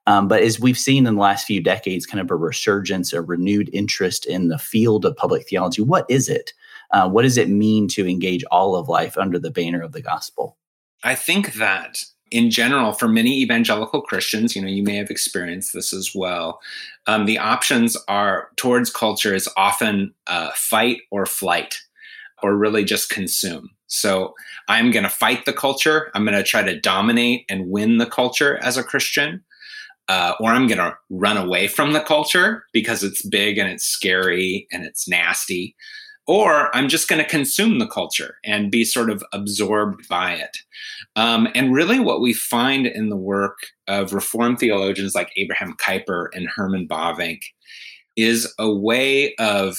Um, 0.06 0.26
but 0.26 0.42
as 0.42 0.58
we've 0.58 0.78
seen 0.78 1.06
in 1.06 1.14
the 1.14 1.20
last 1.20 1.46
few 1.46 1.62
decades, 1.62 2.06
kind 2.06 2.20
of 2.20 2.30
a 2.30 2.36
resurgence, 2.36 3.12
a 3.12 3.22
renewed 3.22 3.70
interest 3.72 4.26
in 4.26 4.48
the 4.48 4.58
field 4.58 5.04
of 5.04 5.16
public 5.16 5.48
theology. 5.48 5.82
What 5.82 6.06
is 6.08 6.28
it? 6.28 6.52
Uh, 6.92 7.08
what 7.08 7.22
does 7.22 7.38
it 7.38 7.48
mean 7.48 7.88
to 7.88 8.08
engage 8.08 8.44
all 8.50 8.76
of 8.76 8.88
life 8.88 9.16
under 9.16 9.38
the 9.38 9.50
banner 9.50 9.80
of 9.80 9.92
the 9.92 10.02
gospel? 10.02 10.58
I 11.02 11.14
think 11.14 11.54
that 11.54 12.04
in 12.30 12.50
general, 12.50 12.92
for 12.92 13.08
many 13.08 13.42
evangelical 13.42 14.00
Christians, 14.00 14.56
you 14.56 14.62
know, 14.62 14.68
you 14.68 14.82
may 14.82 14.96
have 14.96 15.10
experienced 15.10 15.74
this 15.74 15.92
as 15.92 16.12
well. 16.14 16.60
Um, 17.06 17.26
the 17.26 17.38
options 17.38 17.96
are 18.08 18.48
towards 18.56 18.90
culture 18.90 19.34
is 19.34 19.48
often 19.56 20.14
uh, 20.26 20.50
fight 20.54 21.02
or 21.10 21.26
flight, 21.26 21.78
or 22.42 22.56
really 22.56 22.84
just 22.84 23.10
consume. 23.10 23.70
So 23.86 24.34
I'm 24.68 24.90
going 24.90 25.02
to 25.02 25.10
fight 25.10 25.44
the 25.44 25.52
culture. 25.52 26.10
I'm 26.14 26.24
going 26.24 26.36
to 26.36 26.42
try 26.42 26.62
to 26.62 26.80
dominate 26.80 27.44
and 27.50 27.70
win 27.70 27.98
the 27.98 28.06
culture 28.06 28.56
as 28.62 28.78
a 28.78 28.82
Christian. 28.82 29.44
Uh, 30.08 30.32
or 30.40 30.50
I'm 30.50 30.66
going 30.66 30.78
to 30.78 30.96
run 31.10 31.36
away 31.36 31.68
from 31.68 31.92
the 31.92 32.00
culture 32.00 32.64
because 32.72 33.04
it's 33.04 33.24
big 33.24 33.56
and 33.56 33.70
it's 33.70 33.84
scary 33.84 34.66
and 34.72 34.84
it's 34.84 35.06
nasty 35.06 35.76
or 36.26 36.74
I'm 36.74 36.88
just 36.88 37.08
going 37.08 37.22
to 37.22 37.28
consume 37.28 37.78
the 37.78 37.86
culture 37.86 38.36
and 38.44 38.70
be 38.70 38.84
sort 38.84 39.10
of 39.10 39.24
absorbed 39.32 40.08
by 40.08 40.34
it. 40.34 40.58
Um, 41.16 41.48
and 41.54 41.74
really, 41.74 41.98
what 41.98 42.20
we 42.20 42.32
find 42.32 42.86
in 42.86 43.08
the 43.08 43.16
work 43.16 43.58
of 43.88 44.12
Reformed 44.12 44.58
theologians 44.58 45.14
like 45.14 45.32
Abraham 45.36 45.74
Kuyper 45.74 46.28
and 46.32 46.48
Herman 46.48 46.86
Bavinck 46.86 47.40
is 48.16 48.52
a 48.58 48.72
way 48.72 49.34
of 49.36 49.78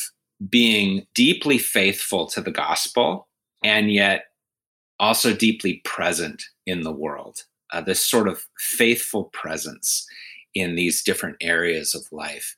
being 0.50 1.06
deeply 1.16 1.58
faithful 1.58 2.28
to 2.28 2.42
the 2.42 2.52
gospel 2.52 3.28
and 3.64 3.94
yet 3.94 4.26
also 5.00 5.34
deeply 5.34 5.82
present 5.86 6.44
in 6.66 6.82
the 6.82 6.92
world. 6.92 7.44
Uh, 7.72 7.82
this 7.82 8.06
sort 8.06 8.28
of 8.28 8.46
faithful 8.60 9.26
presence 9.26 10.06
in 10.54 10.76
these 10.76 11.02
different 11.02 11.38
areas 11.42 11.96
of 11.96 12.06
life. 12.12 12.56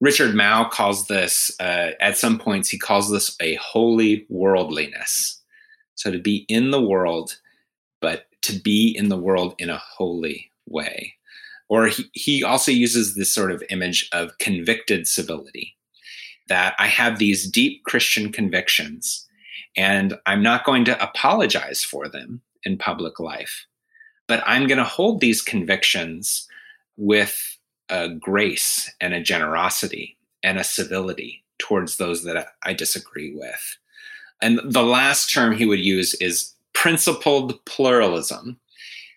Richard 0.00 0.34
Mouw 0.34 0.70
calls 0.70 1.06
this, 1.08 1.50
uh, 1.60 1.90
at 2.00 2.16
some 2.16 2.38
points, 2.38 2.68
he 2.68 2.78
calls 2.78 3.10
this 3.10 3.36
a 3.40 3.56
holy 3.56 4.26
worldliness. 4.28 5.40
So 5.96 6.12
to 6.12 6.18
be 6.18 6.46
in 6.48 6.70
the 6.70 6.80
world, 6.80 7.38
but 8.00 8.26
to 8.42 8.52
be 8.52 8.94
in 8.96 9.08
the 9.08 9.16
world 9.16 9.54
in 9.58 9.70
a 9.70 9.78
holy 9.78 10.52
way. 10.66 11.14
Or 11.68 11.88
he, 11.88 12.04
he 12.12 12.44
also 12.44 12.70
uses 12.70 13.14
this 13.14 13.32
sort 13.32 13.50
of 13.50 13.62
image 13.70 14.08
of 14.12 14.38
convicted 14.38 15.06
civility 15.06 15.76
that 16.48 16.74
I 16.78 16.86
have 16.86 17.18
these 17.18 17.50
deep 17.50 17.84
Christian 17.84 18.32
convictions 18.32 19.26
and 19.76 20.18
I'm 20.26 20.42
not 20.42 20.64
going 20.64 20.84
to 20.86 21.02
apologize 21.02 21.84
for 21.84 22.08
them 22.08 22.40
in 22.64 22.78
public 22.78 23.20
life, 23.20 23.66
but 24.26 24.42
I'm 24.46 24.66
going 24.66 24.78
to 24.78 24.84
hold 24.84 25.20
these 25.20 25.42
convictions 25.42 26.46
with 26.96 27.57
a 27.90 28.08
grace 28.08 28.92
and 29.00 29.14
a 29.14 29.22
generosity 29.22 30.16
and 30.42 30.58
a 30.58 30.64
civility 30.64 31.44
towards 31.58 31.96
those 31.96 32.24
that 32.24 32.48
I 32.62 32.72
disagree 32.72 33.34
with. 33.34 33.78
And 34.40 34.60
the 34.64 34.84
last 34.84 35.32
term 35.32 35.56
he 35.56 35.66
would 35.66 35.80
use 35.80 36.14
is 36.14 36.54
principled 36.72 37.64
pluralism, 37.64 38.58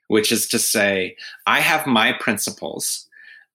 which 0.08 0.32
is 0.32 0.48
to 0.48 0.60
say, 0.60 1.16
I 1.46 1.60
have 1.60 1.86
my 1.86 2.14
principles, 2.14 3.08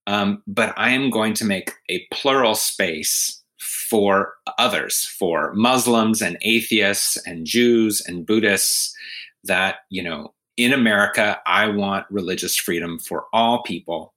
um, 0.07 0.43
but 0.47 0.73
I 0.77 0.91
am 0.91 1.11
going 1.11 1.35
to 1.35 1.45
make 1.45 1.73
a 1.89 2.07
plural 2.13 2.55
space 2.55 3.43
for 3.59 4.35
others, 4.59 5.05
for 5.05 5.53
Muslims 5.55 6.23
and 6.23 6.39
atheists 6.43 7.17
and 7.27 7.47
Jews 7.47 8.01
and 8.07 8.27
Buddhists, 8.27 8.95
that, 9.45 9.77
you 9.91 10.03
know, 10.03 10.33
in 10.57 10.73
America, 10.73 11.39
I 11.47 11.69
want 11.69 12.07
religious 12.11 12.57
freedom 12.57 12.99
for 12.99 13.27
all 13.33 13.63
people 13.63 14.15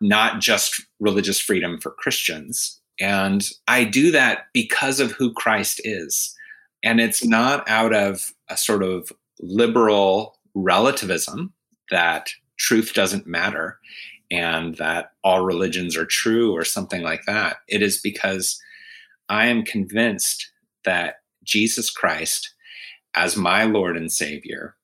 not 0.00 0.40
just 0.40 0.82
religious 0.98 1.40
freedom 1.40 1.78
for 1.80 1.90
Christians. 1.90 2.80
And 2.98 3.48
I 3.68 3.84
do 3.84 4.10
that 4.12 4.46
because 4.52 5.00
of 5.00 5.12
who 5.12 5.32
Christ 5.32 5.80
is. 5.84 6.34
And 6.82 7.00
it's 7.00 7.24
not 7.24 7.68
out 7.68 7.94
of 7.94 8.32
a 8.48 8.56
sort 8.56 8.82
of 8.82 9.12
liberal 9.40 10.38
relativism 10.54 11.52
that 11.90 12.30
truth 12.58 12.94
doesn't 12.94 13.26
matter 13.26 13.78
and 14.30 14.76
that 14.76 15.12
all 15.24 15.44
religions 15.44 15.96
are 15.96 16.06
true 16.06 16.52
or 16.52 16.64
something 16.64 17.02
like 17.02 17.24
that. 17.26 17.56
It 17.68 17.82
is 17.82 18.00
because 18.00 18.60
I 19.28 19.46
am 19.46 19.64
convinced 19.64 20.50
that 20.84 21.16
Jesus 21.44 21.90
Christ, 21.90 22.54
as 23.14 23.36
my 23.36 23.64
Lord 23.64 23.96
and 23.96 24.10
Savior, 24.10 24.76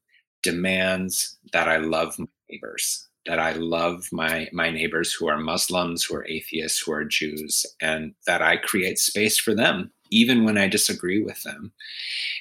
demands 0.42 1.38
that 1.52 1.68
I 1.68 1.76
love 1.76 2.18
my 2.18 2.26
neighbors 2.50 3.06
that 3.26 3.38
I 3.38 3.52
love 3.52 4.08
my 4.12 4.48
my 4.52 4.70
neighbors 4.70 5.12
who 5.12 5.28
are 5.28 5.38
Muslims, 5.38 6.04
who 6.04 6.16
are 6.16 6.26
atheists, 6.26 6.80
who 6.80 6.92
are 6.92 7.04
Jews, 7.04 7.66
and 7.80 8.14
that 8.26 8.42
I 8.42 8.56
create 8.56 8.98
space 8.98 9.38
for 9.38 9.54
them 9.54 9.92
even 10.10 10.44
when 10.44 10.58
I 10.58 10.68
disagree 10.68 11.22
with 11.22 11.42
them. 11.42 11.72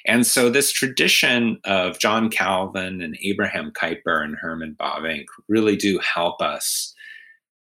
And 0.06 0.26
so 0.26 0.50
this 0.50 0.70
tradition 0.72 1.58
of 1.64 1.98
John 1.98 2.30
Calvin 2.30 3.00
and 3.00 3.16
Abraham 3.22 3.72
Kuyper 3.72 4.22
and 4.22 4.36
Herman 4.36 4.76
Bavinck 4.78 5.26
really 5.48 5.76
do 5.76 5.98
help 5.98 6.40
us 6.40 6.94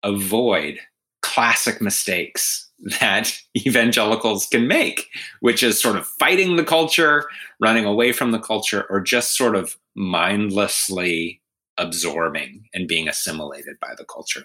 avoid 0.02 0.78
classic 1.22 1.80
mistakes 1.80 2.70
that 3.00 3.34
evangelicals 3.56 4.46
can 4.46 4.68
make, 4.68 5.06
which 5.40 5.62
is 5.62 5.80
sort 5.80 5.96
of 5.96 6.06
fighting 6.06 6.56
the 6.56 6.64
culture, 6.64 7.26
running 7.60 7.84
away 7.84 8.12
from 8.12 8.32
the 8.32 8.38
culture, 8.38 8.84
or 8.90 9.00
just 9.00 9.36
sort 9.36 9.56
of 9.56 9.78
mindlessly 9.94 11.40
absorbing 11.78 12.64
and 12.72 12.88
being 12.88 13.08
assimilated 13.08 13.76
by 13.80 13.94
the 13.96 14.04
culture. 14.04 14.44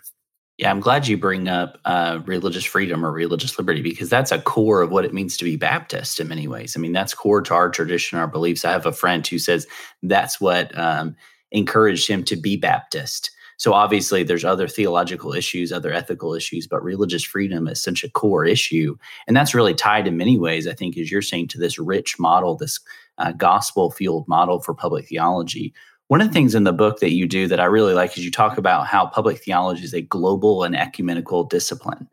Yeah, 0.57 0.71
I'm 0.71 0.81
glad 0.81 1.07
you 1.07 1.17
bring 1.17 1.48
up 1.48 1.79
uh, 1.86 2.19
religious 2.25 2.65
freedom 2.65 3.05
or 3.05 3.13
religious 3.13 3.57
liberty 3.57 3.81
because 3.81 4.09
that's 4.09 4.33
a 4.33 4.41
core 4.41 4.81
of 4.81 4.91
what 4.91 5.05
it 5.05 5.13
means 5.13 5.38
to 5.38 5.45
be 5.45 5.55
Baptist 5.55 6.19
in 6.19 6.27
many 6.27 6.50
ways. 6.50 6.75
I 6.75 6.81
mean, 6.81 6.91
that's 6.91 7.13
core 7.13 7.41
to 7.41 7.53
our 7.53 7.69
tradition, 7.69 8.19
our 8.19 8.27
beliefs. 8.27 8.65
I 8.65 8.71
have 8.71 8.86
a 8.86 8.91
friend 8.91 9.25
who 9.25 9.39
says 9.39 9.67
that's 10.03 10.41
what 10.41 10.77
um, 10.77 11.15
encouraged 11.51 12.09
him 12.09 12.25
to 12.25 12.36
be 12.36 12.57
Baptist. 12.57 13.31
So 13.55 13.74
obviously, 13.74 14.24
there's 14.24 14.45
other 14.45 14.69
theological 14.69 15.33
issues, 15.33 15.71
other 15.71 15.91
ethical 15.91 16.33
issues, 16.33 16.65
but 16.65 16.83
religious 16.83 17.24
freedom 17.24 17.67
is 17.67 17.81
such 17.81 18.05
a 18.05 18.09
core 18.09 18.45
issue, 18.45 18.98
and 19.27 19.36
that's 19.36 19.53
really 19.53 19.74
tied 19.74 20.07
in 20.07 20.15
many 20.15 20.38
ways. 20.38 20.65
I 20.65 20.74
think, 20.74 20.98
as 20.98 21.12
you're 21.12 21.21
saying, 21.21 21.50
to 21.50 21.57
this 21.57 21.77
rich 21.77 22.17
model, 22.17 22.55
this 22.55 22.79
uh, 23.17 23.33
gospel-fueled 23.33 24.29
model 24.29 24.62
for 24.62 24.74
public 24.74 25.07
theology, 25.07 25.74
one 26.09 26.21
of 26.21 26.27
the 26.27 26.33
things 26.33 26.55
in 26.55 26.63
the 26.63 26.73
book 26.73 26.99
that 27.01 27.13
you 27.13 27.27
do 27.27 27.47
that 27.47 27.59
I 27.59 27.65
really 27.65 27.93
like 27.93 28.17
is 28.17 28.25
you 28.25 28.31
talk 28.31 28.57
about 28.57 28.87
how 28.87 29.05
public 29.05 29.37
theology 29.37 29.83
is 29.83 29.93
a 29.93 30.01
global 30.01 30.63
and 30.63 30.75
ecumenical 30.75 31.43
discipline. 31.43 32.09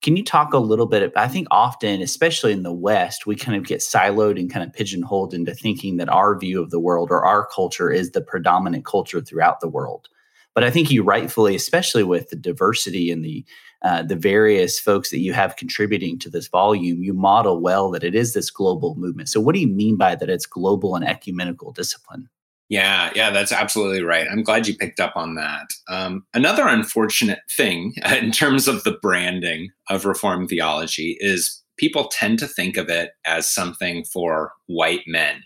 Can 0.00 0.16
you 0.16 0.24
talk 0.24 0.54
a 0.54 0.58
little 0.58 0.86
bit? 0.86 1.12
I 1.14 1.28
think 1.28 1.46
often, 1.50 2.00
especially 2.00 2.52
in 2.52 2.62
the 2.62 2.72
West, 2.72 3.26
we 3.26 3.36
kind 3.36 3.54
of 3.54 3.66
get 3.66 3.80
siloed 3.80 4.40
and 4.40 4.50
kind 4.50 4.66
of 4.66 4.72
pigeonholed 4.72 5.34
into 5.34 5.54
thinking 5.54 5.98
that 5.98 6.08
our 6.08 6.38
view 6.38 6.62
of 6.62 6.70
the 6.70 6.80
world 6.80 7.10
or 7.10 7.22
our 7.22 7.44
culture 7.44 7.90
is 7.90 8.12
the 8.12 8.22
predominant 8.22 8.86
culture 8.86 9.20
throughout 9.20 9.60
the 9.60 9.68
world. 9.68 10.08
But 10.54 10.64
I 10.64 10.70
think 10.70 10.90
you 10.90 11.02
rightfully, 11.02 11.54
especially 11.54 12.02
with 12.02 12.30
the 12.30 12.36
diversity 12.36 13.10
and 13.10 13.22
the 13.22 13.44
uh, 13.82 14.02
the 14.02 14.16
various 14.16 14.80
folks 14.80 15.10
that 15.10 15.20
you 15.20 15.34
have 15.34 15.56
contributing 15.56 16.18
to 16.20 16.30
this 16.30 16.48
volume, 16.48 17.02
you 17.02 17.12
model 17.12 17.60
well 17.60 17.90
that 17.90 18.04
it 18.04 18.14
is 18.14 18.32
this 18.32 18.50
global 18.50 18.94
movement. 18.94 19.28
So, 19.28 19.38
what 19.38 19.54
do 19.54 19.60
you 19.60 19.68
mean 19.68 19.98
by 19.98 20.14
that? 20.14 20.30
It's 20.30 20.46
global 20.46 20.96
and 20.96 21.06
ecumenical 21.06 21.72
discipline. 21.72 22.30
Yeah, 22.68 23.10
yeah, 23.14 23.30
that's 23.30 23.52
absolutely 23.52 24.02
right. 24.02 24.26
I'm 24.30 24.42
glad 24.42 24.66
you 24.66 24.76
picked 24.76 25.00
up 25.00 25.12
on 25.16 25.34
that. 25.34 25.66
Um, 25.88 26.24
another 26.32 26.66
unfortunate 26.66 27.40
thing 27.56 27.94
in 28.06 28.32
terms 28.32 28.68
of 28.68 28.84
the 28.84 28.98
branding 29.02 29.70
of 29.90 30.04
Reformed 30.04 30.48
theology 30.48 31.16
is 31.20 31.62
people 31.76 32.08
tend 32.08 32.38
to 32.38 32.46
think 32.46 32.76
of 32.76 32.88
it 32.88 33.10
as 33.24 33.50
something 33.50 34.04
for 34.04 34.52
white 34.66 35.02
men. 35.06 35.42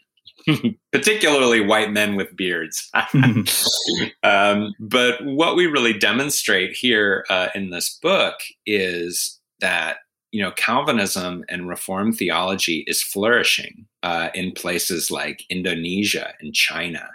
particularly 0.93 1.61
white 1.61 1.91
men 1.91 2.17
with 2.17 2.35
beards. 2.37 2.91
um, 4.23 4.73
but 4.81 5.23
what 5.25 5.57
we 5.57 5.67
really 5.67 5.93
demonstrate 5.93 6.73
here 6.73 7.25
uh, 7.29 7.49
in 7.55 7.71
this 7.71 7.99
book 8.01 8.35
is 8.65 9.41
that 9.61 9.99
you 10.31 10.43
know 10.43 10.53
Calvinism 10.53 11.45
and 11.49 11.69
Reformed 11.69 12.17
theology 12.17 12.85
is 12.87 13.03
flourishing 13.03 13.87
uh, 14.03 14.29
in 14.35 14.53
places 14.53 15.11
like 15.11 15.45
Indonesia 15.51 16.35
and 16.41 16.55
China, 16.55 17.09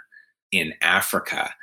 in 0.52 0.74
Africa, 0.82 1.54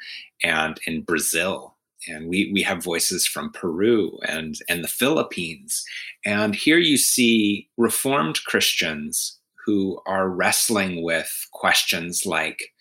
and 0.44 0.80
in 0.88 1.02
Brazil. 1.02 1.76
And 2.08 2.28
we, 2.28 2.50
we 2.52 2.64
have 2.64 2.84
voices 2.84 3.28
from 3.28 3.52
Peru 3.52 4.18
and, 4.28 4.56
and 4.68 4.84
the 4.84 4.88
Philippines. 4.88 5.86
And 6.26 6.56
here 6.56 6.80
you 6.80 6.98
see 6.98 7.70
Reformed 7.78 8.44
Christians 8.46 9.38
who 9.66 10.00
are 10.08 10.28
wrestling 10.28 11.04
with 11.04 11.48
questions 11.54 12.26
like 12.26 12.74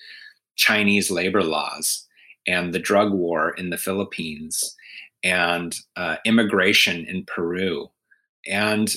Chinese 0.57 1.11
labor 1.11 1.43
laws 1.43 2.07
and 2.47 2.73
the 2.73 2.79
drug 2.79 3.12
war 3.12 3.50
in 3.50 3.69
the 3.69 3.77
Philippines 3.77 4.75
and 5.23 5.77
uh, 5.97 6.17
immigration 6.25 7.05
in 7.05 7.27
Peru 7.27 7.91
and 8.47 8.94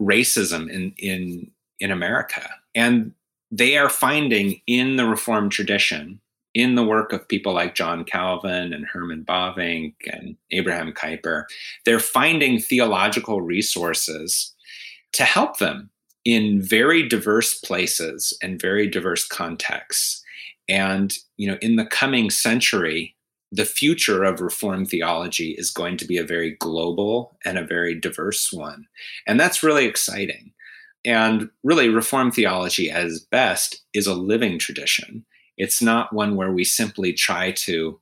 racism 0.00 0.70
in, 0.70 0.92
in, 0.98 1.50
in 1.80 1.90
America. 1.90 2.48
And 2.74 3.12
they 3.50 3.76
are 3.76 3.88
finding 3.88 4.60
in 4.66 4.96
the 4.96 5.06
Reformed 5.06 5.52
tradition, 5.52 6.20
in 6.54 6.74
the 6.74 6.84
work 6.84 7.12
of 7.12 7.28
people 7.28 7.52
like 7.52 7.74
John 7.74 8.04
Calvin 8.04 8.72
and 8.72 8.86
Herman 8.86 9.24
Bavinck 9.24 9.94
and 10.12 10.36
Abraham 10.50 10.92
Kuyper, 10.92 11.44
they're 11.84 12.00
finding 12.00 12.58
theological 12.58 13.40
resources 13.40 14.54
to 15.12 15.24
help 15.24 15.58
them 15.58 15.90
in 16.24 16.60
very 16.60 17.08
diverse 17.08 17.54
places 17.54 18.36
and 18.42 18.60
very 18.60 18.88
diverse 18.88 19.26
contexts. 19.26 20.22
And, 20.68 21.14
you 21.36 21.48
know, 21.48 21.58
in 21.62 21.76
the 21.76 21.86
coming 21.86 22.28
century, 22.28 23.14
the 23.50 23.64
future 23.64 24.24
of 24.24 24.40
Reformed 24.40 24.88
theology 24.88 25.52
is 25.52 25.70
going 25.70 25.96
to 25.98 26.04
be 26.04 26.18
a 26.18 26.24
very 26.24 26.56
global 26.60 27.36
and 27.44 27.58
a 27.58 27.64
very 27.64 27.94
diverse 27.94 28.52
one. 28.52 28.86
And 29.26 29.40
that's 29.40 29.62
really 29.62 29.86
exciting. 29.86 30.52
And 31.04 31.50
really, 31.62 31.88
Reformed 31.88 32.34
theology, 32.34 32.90
as 32.90 33.20
best, 33.20 33.82
is 33.94 34.06
a 34.06 34.14
living 34.14 34.58
tradition. 34.58 35.24
It's 35.56 35.80
not 35.80 36.12
one 36.12 36.36
where 36.36 36.52
we 36.52 36.64
simply 36.64 37.12
try 37.12 37.52
to 37.52 38.00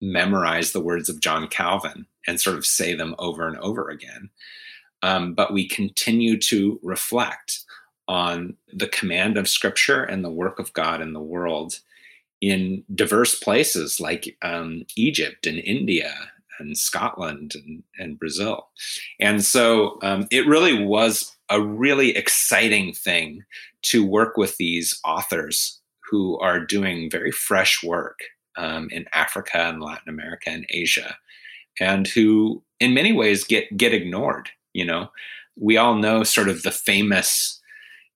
memorize 0.00 0.72
the 0.72 0.80
words 0.80 1.08
of 1.08 1.20
John 1.20 1.48
Calvin 1.48 2.06
and 2.26 2.40
sort 2.40 2.56
of 2.56 2.66
say 2.66 2.94
them 2.94 3.14
over 3.18 3.46
and 3.46 3.56
over 3.58 3.88
again 3.88 4.30
um, 5.04 5.34
but 5.34 5.52
we 5.52 5.68
continue 5.68 6.38
to 6.38 6.80
reflect 6.82 7.60
on 8.08 8.56
the 8.72 8.88
command 8.88 9.36
of 9.36 9.48
Scripture 9.48 10.02
and 10.02 10.24
the 10.24 10.30
work 10.30 10.58
of 10.58 10.72
God 10.72 11.02
in 11.02 11.12
the 11.12 11.20
world 11.20 11.80
in 12.40 12.84
diverse 12.94 13.34
places 13.34 14.00
like 14.00 14.36
um, 14.42 14.84
Egypt 14.96 15.46
and 15.46 15.58
India 15.58 16.14
and 16.58 16.76
Scotland 16.76 17.54
and, 17.54 17.82
and 17.98 18.18
Brazil. 18.18 18.68
And 19.18 19.44
so 19.44 19.98
um, 20.02 20.26
it 20.30 20.46
really 20.46 20.84
was 20.84 21.36
a 21.50 21.60
really 21.60 22.16
exciting 22.16 22.92
thing 22.92 23.44
to 23.82 24.06
work 24.06 24.36
with 24.36 24.56
these 24.56 25.00
authors 25.04 25.80
who 26.10 26.38
are 26.38 26.60
doing 26.60 27.10
very 27.10 27.32
fresh 27.32 27.82
work 27.82 28.20
um, 28.56 28.88
in 28.90 29.04
Africa 29.12 29.58
and 29.58 29.82
Latin 29.82 30.08
America 30.08 30.50
and 30.50 30.64
Asia, 30.68 31.16
and 31.80 32.06
who 32.06 32.62
in 32.78 32.94
many 32.94 33.12
ways 33.12 33.44
get 33.44 33.76
get 33.76 33.92
ignored 33.92 34.50
you 34.74 34.84
know 34.84 35.08
we 35.56 35.76
all 35.76 35.94
know 35.94 36.22
sort 36.22 36.48
of 36.48 36.62
the 36.62 36.70
famous 36.70 37.60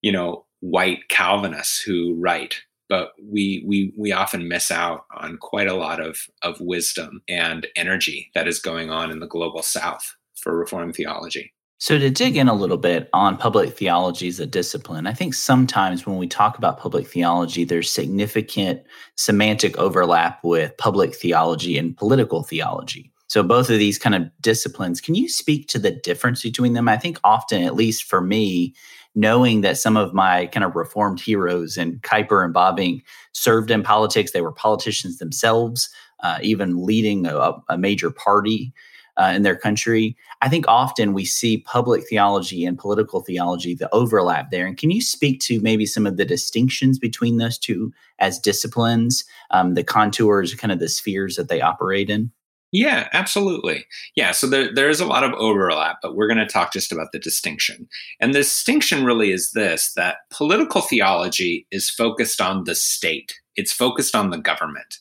you 0.03 0.13
know 0.13 0.45
white 0.61 1.09
calvinists 1.09 1.81
who 1.81 2.15
write 2.19 2.63
but 2.89 3.13
we 3.23 3.63
we 3.67 3.93
we 3.97 4.13
often 4.13 4.49
miss 4.49 4.71
out 4.71 5.05
on 5.17 5.37
quite 5.39 5.69
a 5.69 5.75
lot 5.75 6.01
of 6.01 6.19
of 6.43 6.61
wisdom 6.61 7.23
and 7.29 7.67
energy 7.77 8.31
that 8.35 8.49
is 8.49 8.59
going 8.59 8.91
on 8.91 9.11
in 9.11 9.21
the 9.21 9.27
global 9.27 9.63
south 9.63 10.17
for 10.37 10.57
reform 10.57 10.93
theology 10.93 11.53
so 11.81 11.99
to 11.99 12.11
dig 12.11 12.37
in 12.37 12.49
a 12.49 12.55
little 12.55 12.77
bit 12.77 13.09
on 13.13 13.37
public 13.37 13.77
theology 13.77 14.29
as 14.29 14.41
a 14.41 14.47
discipline 14.47 15.07
i 15.07 15.13
think 15.13 15.35
sometimes 15.35 16.07
when 16.07 16.17
we 16.17 16.27
talk 16.27 16.59
about 16.59 16.79
public 16.79 17.07
theology 17.07 17.65
there's 17.65 17.91
significant 17.91 18.81
semantic 19.17 19.77
overlap 19.79 20.43
with 20.43 20.77
public 20.79 21.15
theology 21.15 21.77
and 21.77 21.97
political 21.97 22.43
theology 22.43 23.13
so 23.29 23.43
both 23.43 23.69
of 23.69 23.79
these 23.79 23.99
kind 23.99 24.15
of 24.15 24.31
disciplines, 24.41 25.03
can 25.03 25.15
you 25.15 25.29
speak 25.29 25.69
to 25.69 25.79
the 25.79 25.91
difference 25.91 26.43
between 26.43 26.73
them? 26.73 26.89
I 26.89 26.97
think 26.97 27.21
often, 27.25 27.63
at 27.63 27.75
least 27.75 28.05
for 28.05 28.23
me, 28.23 28.75
knowing 29.19 29.63
that 29.63 29.77
some 29.77 29.97
of 29.97 30.15
my 30.15 30.47
kind 30.47 30.63
of 30.63 30.77
reformed 30.77 31.21
heroes 31.21 31.77
and 31.77 32.01
Kuyper 32.03 32.45
and 32.45 32.55
Bavinck 32.55 33.03
served 33.33 33.69
in 33.69 33.83
politics, 33.83 34.31
they 34.31 34.41
were 34.41 34.53
politicians 34.53 35.19
themselves, 35.19 35.91
uh, 36.23 36.39
even 36.41 36.87
leading 36.87 37.27
a, 37.27 37.53
a 37.69 37.77
major 37.77 38.13
party 38.13 38.73
uh, 39.17 39.33
in 39.35 39.43
their 39.43 39.57
country. 39.57 40.17
I 40.41 40.49
think 40.49 40.67
often 40.69 41.15
we 41.15 41.25
see 41.25 41.59
public 41.59 42.07
theology 42.09 42.65
and 42.65 42.79
political 42.79 43.21
theology, 43.21 43.75
the 43.75 43.93
overlap 43.93 44.53
there. 44.53 44.67
And 44.67 44.77
can 44.77 44.93
you 44.93 45.03
speak 45.03 45.41
to 45.41 45.61
maybe 45.63 45.85
some 45.85 46.07
of 46.07 46.17
the 46.17 46.25
distinctions 46.25 46.97
between 46.97 47.39
those 47.39 47.59
two 47.59 47.93
as 48.21 48.39
disciplines, 48.39 49.25
um, 49.51 49.75
the 49.75 49.83
contours, 49.83 50.55
kind 50.55 50.71
of 50.71 50.79
the 50.79 50.89
spheres 50.89 51.35
that 51.35 51.49
they 51.49 51.61
operate 51.61 52.09
in? 52.09 52.31
Yeah, 52.71 53.09
absolutely. 53.15 53.87
Yeah, 54.15 54.33
so 54.33 54.47
there, 54.47 54.75
there 54.75 54.91
is 54.91 55.01
a 55.01 55.07
lot 55.07 55.25
of 55.25 55.33
overlap, 55.35 55.99
but 56.03 56.15
we're 56.15 56.29
going 56.29 56.39
to 56.39 56.47
talk 56.47 56.73
just 56.73 56.93
about 56.93 57.13
the 57.13 57.19
distinction. 57.19 57.89
And 58.21 58.35
the 58.35 58.41
distinction 58.41 59.05
really 59.05 59.33
is 59.33 59.53
this 59.53 59.93
that 59.95 60.19
political 60.31 60.83
theology 60.83 61.67
is 61.71 61.89
focused 61.89 62.41
on 62.41 62.65
the 62.65 62.75
state, 62.75 63.35
it's 63.57 63.73
focused 63.73 64.15
on 64.15 64.31
the 64.31 64.39
government. 64.39 64.99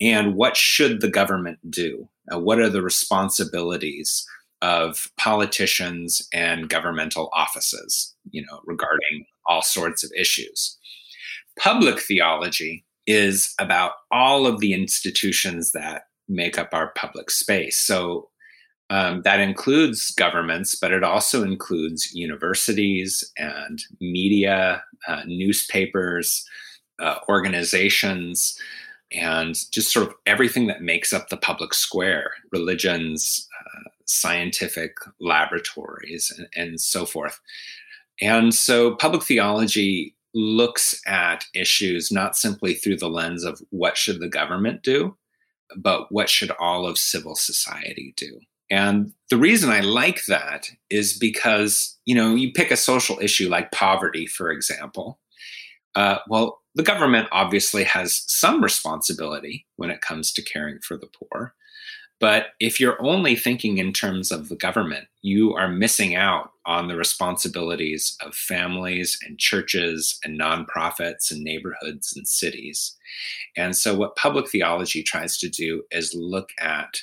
And 0.00 0.34
what 0.34 0.56
should 0.56 1.00
the 1.00 1.10
government 1.10 1.58
do? 1.70 2.08
Uh, 2.32 2.38
what 2.38 2.58
are 2.58 2.68
the 2.68 2.82
responsibilities 2.82 4.26
of 4.60 5.06
politicians 5.16 6.26
and 6.32 6.68
governmental 6.68 7.30
offices, 7.32 8.14
you 8.30 8.42
know, 8.42 8.60
regarding 8.64 9.24
all 9.46 9.62
sorts 9.62 10.02
of 10.02 10.10
issues? 10.16 10.76
Public 11.58 12.00
theology 12.00 12.84
is 13.06 13.54
about 13.60 13.92
all 14.10 14.46
of 14.46 14.58
the 14.60 14.72
institutions 14.72 15.72
that 15.72 16.02
make 16.28 16.58
up 16.58 16.70
our 16.72 16.88
public 16.96 17.30
space. 17.30 17.78
So 17.78 18.30
um, 18.90 19.22
that 19.22 19.40
includes 19.40 20.10
governments, 20.10 20.74
but 20.74 20.92
it 20.92 21.02
also 21.02 21.42
includes 21.42 22.14
universities 22.14 23.32
and 23.38 23.82
media, 24.00 24.82
uh, 25.08 25.22
newspapers, 25.26 26.46
uh, 27.00 27.16
organizations, 27.28 28.58
and 29.12 29.54
just 29.70 29.92
sort 29.92 30.08
of 30.08 30.14
everything 30.26 30.66
that 30.66 30.82
makes 30.82 31.12
up 31.12 31.28
the 31.28 31.36
public 31.36 31.72
square 31.72 32.32
religions, 32.52 33.48
uh, 33.60 33.90
scientific 34.06 34.96
laboratories, 35.20 36.32
and, 36.36 36.48
and 36.54 36.80
so 36.80 37.06
forth. 37.06 37.40
And 38.20 38.54
so 38.54 38.96
public 38.96 39.22
theology 39.22 40.14
looks 40.34 41.00
at 41.06 41.44
issues 41.54 42.10
not 42.10 42.36
simply 42.36 42.74
through 42.74 42.96
the 42.96 43.08
lens 43.08 43.44
of 43.44 43.62
what 43.70 43.96
should 43.96 44.20
the 44.20 44.28
government 44.28 44.82
do, 44.82 45.16
but 45.76 46.10
what 46.10 46.28
should 46.28 46.50
all 46.52 46.86
of 46.86 46.98
civil 46.98 47.34
society 47.34 48.14
do? 48.16 48.40
And 48.70 49.12
the 49.30 49.36
reason 49.36 49.70
I 49.70 49.80
like 49.80 50.24
that 50.26 50.70
is 50.90 51.16
because, 51.16 51.98
you 52.06 52.14
know, 52.14 52.34
you 52.34 52.52
pick 52.52 52.70
a 52.70 52.76
social 52.76 53.18
issue 53.20 53.48
like 53.48 53.72
poverty, 53.72 54.26
for 54.26 54.50
example. 54.50 55.20
Uh, 55.94 56.18
well, 56.28 56.60
the 56.74 56.82
government 56.82 57.28
obviously 57.30 57.84
has 57.84 58.24
some 58.26 58.62
responsibility 58.62 59.66
when 59.76 59.90
it 59.90 60.00
comes 60.00 60.32
to 60.32 60.42
caring 60.42 60.80
for 60.80 60.96
the 60.96 61.06
poor. 61.06 61.54
But 62.24 62.54
if 62.58 62.80
you're 62.80 62.96
only 63.04 63.36
thinking 63.36 63.76
in 63.76 63.92
terms 63.92 64.32
of 64.32 64.48
the 64.48 64.56
government, 64.56 65.08
you 65.20 65.52
are 65.52 65.68
missing 65.68 66.14
out 66.14 66.52
on 66.64 66.88
the 66.88 66.96
responsibilities 66.96 68.16
of 68.22 68.34
families 68.34 69.18
and 69.26 69.38
churches 69.38 70.18
and 70.24 70.40
nonprofits 70.40 71.30
and 71.30 71.44
neighborhoods 71.44 72.16
and 72.16 72.26
cities. 72.26 72.96
And 73.58 73.76
so, 73.76 73.94
what 73.94 74.16
public 74.16 74.48
theology 74.48 75.02
tries 75.02 75.36
to 75.36 75.50
do 75.50 75.82
is 75.90 76.14
look 76.14 76.48
at 76.58 77.02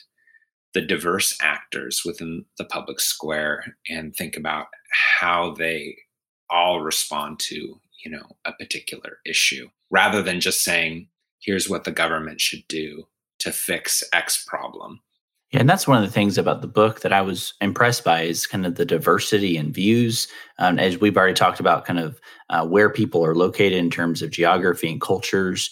the 0.74 0.82
diverse 0.82 1.38
actors 1.40 2.02
within 2.04 2.46
the 2.58 2.66
public 2.66 3.00
square 3.00 3.76
and 3.88 4.16
think 4.16 4.36
about 4.36 4.70
how 4.90 5.54
they 5.54 5.98
all 6.50 6.82
respond 6.82 7.38
to 7.42 7.80
you 8.04 8.10
know 8.10 8.26
a 8.46 8.54
particular 8.54 9.20
issue 9.24 9.70
rather 9.92 10.24
than 10.24 10.40
just 10.40 10.64
saying 10.64 11.10
here's 11.38 11.70
what 11.70 11.84
the 11.84 11.92
government 11.92 12.42
should 12.42 12.68
do 12.68 13.06
to 13.38 13.52
fix 13.52 14.04
x 14.14 14.44
problem 14.44 15.00
yeah, 15.52 15.60
and 15.60 15.70
that's 15.70 15.88
one 15.88 16.02
of 16.02 16.08
the 16.08 16.14
things 16.14 16.38
about 16.38 16.62
the 16.62 16.68
book 16.68 17.02
that 17.02 17.12
I 17.12 17.22
was 17.22 17.54
impressed 17.60 18.06
by 18.06 18.22
is 18.22 18.48
kind 18.48 18.66
of 18.66 18.76
the 18.76 18.86
diversity 18.86 19.58
and 19.58 19.74
views. 19.74 20.30
Um, 20.60 20.80
as 20.80 21.00
we've 21.00 21.18
already 21.18 21.34
talked 21.34 21.60
about, 21.60 21.86
kind 21.86 22.00
of 22.00 22.22
uh, 22.50 22.66
where 22.66 22.90
people 22.90 23.26
are 23.26 23.36
located 23.36 23.74
in 23.74 23.90
terms 23.90 24.22
of 24.22 24.32
geography 24.32 24.90
and 24.90 25.02
cultures. 25.02 25.70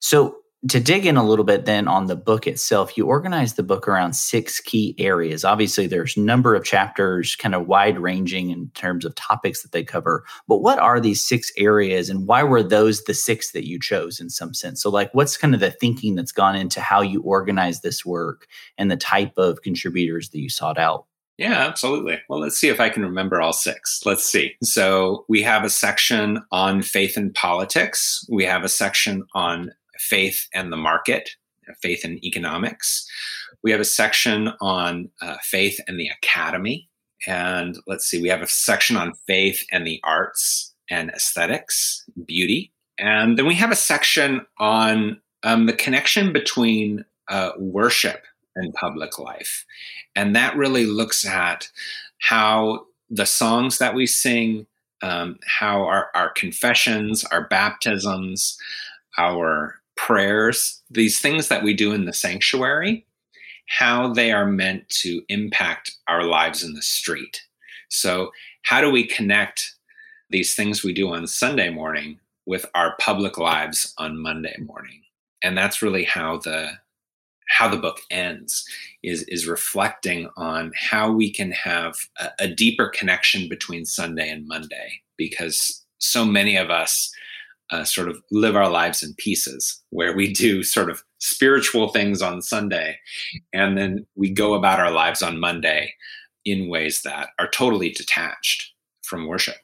So, 0.00 0.39
to 0.68 0.78
dig 0.78 1.06
in 1.06 1.16
a 1.16 1.24
little 1.24 1.44
bit 1.44 1.64
then 1.64 1.88
on 1.88 2.06
the 2.06 2.16
book 2.16 2.46
itself, 2.46 2.96
you 2.96 3.06
organize 3.06 3.54
the 3.54 3.62
book 3.62 3.88
around 3.88 4.12
six 4.12 4.60
key 4.60 4.94
areas. 4.98 5.42
Obviously, 5.42 5.86
there's 5.86 6.18
number 6.18 6.54
of 6.54 6.64
chapters, 6.64 7.34
kind 7.34 7.54
of 7.54 7.66
wide 7.66 7.98
ranging 7.98 8.50
in 8.50 8.70
terms 8.74 9.06
of 9.06 9.14
topics 9.14 9.62
that 9.62 9.72
they 9.72 9.82
cover. 9.82 10.24
But 10.48 10.58
what 10.58 10.78
are 10.78 11.00
these 11.00 11.24
six 11.24 11.50
areas 11.56 12.10
and 12.10 12.26
why 12.26 12.42
were 12.42 12.62
those 12.62 13.04
the 13.04 13.14
six 13.14 13.52
that 13.52 13.66
you 13.66 13.80
chose 13.80 14.20
in 14.20 14.28
some 14.28 14.52
sense? 14.52 14.82
So, 14.82 14.90
like, 14.90 15.12
what's 15.14 15.38
kind 15.38 15.54
of 15.54 15.60
the 15.60 15.70
thinking 15.70 16.14
that's 16.14 16.32
gone 16.32 16.56
into 16.56 16.80
how 16.80 17.00
you 17.00 17.22
organize 17.22 17.80
this 17.80 18.04
work 18.04 18.46
and 18.76 18.90
the 18.90 18.98
type 18.98 19.38
of 19.38 19.62
contributors 19.62 20.28
that 20.30 20.40
you 20.40 20.50
sought 20.50 20.78
out? 20.78 21.06
Yeah, 21.38 21.66
absolutely. 21.66 22.18
Well, 22.28 22.38
let's 22.38 22.58
see 22.58 22.68
if 22.68 22.80
I 22.80 22.90
can 22.90 23.02
remember 23.02 23.40
all 23.40 23.54
six. 23.54 24.02
Let's 24.04 24.26
see. 24.26 24.56
So, 24.62 25.24
we 25.26 25.40
have 25.40 25.64
a 25.64 25.70
section 25.70 26.42
on 26.52 26.82
faith 26.82 27.16
and 27.16 27.32
politics, 27.32 28.26
we 28.28 28.44
have 28.44 28.62
a 28.62 28.68
section 28.68 29.24
on 29.34 29.70
faith 30.00 30.48
and 30.54 30.72
the 30.72 30.76
market, 30.76 31.30
faith 31.82 32.04
and 32.04 32.22
economics. 32.24 33.06
We 33.62 33.70
have 33.70 33.80
a 33.80 33.84
section 33.84 34.52
on 34.60 35.10
uh, 35.20 35.36
faith 35.42 35.78
and 35.86 36.00
the 36.00 36.08
academy. 36.08 36.88
And 37.26 37.76
let's 37.86 38.06
see, 38.06 38.20
we 38.20 38.28
have 38.28 38.42
a 38.42 38.46
section 38.46 38.96
on 38.96 39.12
faith 39.26 39.64
and 39.70 39.86
the 39.86 40.00
arts 40.04 40.74
and 40.88 41.10
aesthetics, 41.10 42.04
beauty. 42.24 42.72
And 42.98 43.38
then 43.38 43.46
we 43.46 43.54
have 43.54 43.70
a 43.70 43.76
section 43.76 44.46
on 44.58 45.20
um, 45.42 45.66
the 45.66 45.72
connection 45.72 46.32
between 46.32 47.04
uh, 47.28 47.52
worship 47.58 48.24
and 48.56 48.74
public 48.74 49.18
life. 49.18 49.64
And 50.16 50.34
that 50.34 50.56
really 50.56 50.86
looks 50.86 51.24
at 51.24 51.68
how 52.20 52.86
the 53.08 53.26
songs 53.26 53.78
that 53.78 53.94
we 53.94 54.06
sing, 54.06 54.66
um, 55.02 55.38
how 55.46 55.82
our, 55.82 56.08
our 56.14 56.30
confessions, 56.30 57.24
our 57.24 57.46
baptisms, 57.48 58.58
our 59.18 59.79
prayers, 60.06 60.80
these 60.90 61.20
things 61.20 61.48
that 61.48 61.62
we 61.62 61.74
do 61.74 61.92
in 61.92 62.06
the 62.06 62.12
sanctuary, 62.12 63.04
how 63.66 64.12
they 64.12 64.32
are 64.32 64.46
meant 64.46 64.88
to 64.88 65.22
impact 65.28 65.92
our 66.08 66.24
lives 66.24 66.64
in 66.64 66.72
the 66.72 66.82
street. 66.82 67.42
So, 67.90 68.30
how 68.62 68.80
do 68.80 68.90
we 68.90 69.06
connect 69.06 69.74
these 70.30 70.54
things 70.54 70.82
we 70.82 70.94
do 70.94 71.12
on 71.12 71.26
Sunday 71.26 71.68
morning 71.68 72.18
with 72.46 72.64
our 72.74 72.96
public 72.98 73.36
lives 73.36 73.92
on 73.98 74.18
Monday 74.18 74.56
morning? 74.58 75.02
And 75.42 75.56
that's 75.56 75.82
really 75.82 76.04
how 76.04 76.38
the 76.38 76.70
how 77.48 77.68
the 77.68 77.76
book 77.76 78.00
ends 78.10 78.64
is 79.02 79.22
is 79.24 79.46
reflecting 79.46 80.30
on 80.36 80.72
how 80.74 81.12
we 81.12 81.30
can 81.30 81.52
have 81.52 81.94
a, 82.18 82.28
a 82.40 82.48
deeper 82.48 82.88
connection 82.88 83.48
between 83.50 83.84
Sunday 83.84 84.30
and 84.30 84.48
Monday 84.48 85.02
because 85.18 85.84
so 85.98 86.24
many 86.24 86.56
of 86.56 86.70
us 86.70 87.12
uh, 87.70 87.84
sort 87.84 88.08
of 88.08 88.20
live 88.30 88.56
our 88.56 88.70
lives 88.70 89.02
in 89.02 89.14
pieces 89.14 89.80
where 89.90 90.14
we 90.14 90.32
do 90.32 90.62
sort 90.62 90.90
of 90.90 91.02
spiritual 91.18 91.88
things 91.88 92.22
on 92.22 92.42
Sunday 92.42 92.98
and 93.52 93.76
then 93.78 94.06
we 94.16 94.30
go 94.30 94.54
about 94.54 94.80
our 94.80 94.90
lives 94.90 95.22
on 95.22 95.38
Monday 95.38 95.92
in 96.44 96.68
ways 96.68 97.02
that 97.02 97.30
are 97.38 97.48
totally 97.48 97.90
detached 97.90 98.72
from 99.02 99.26
worship. 99.26 99.56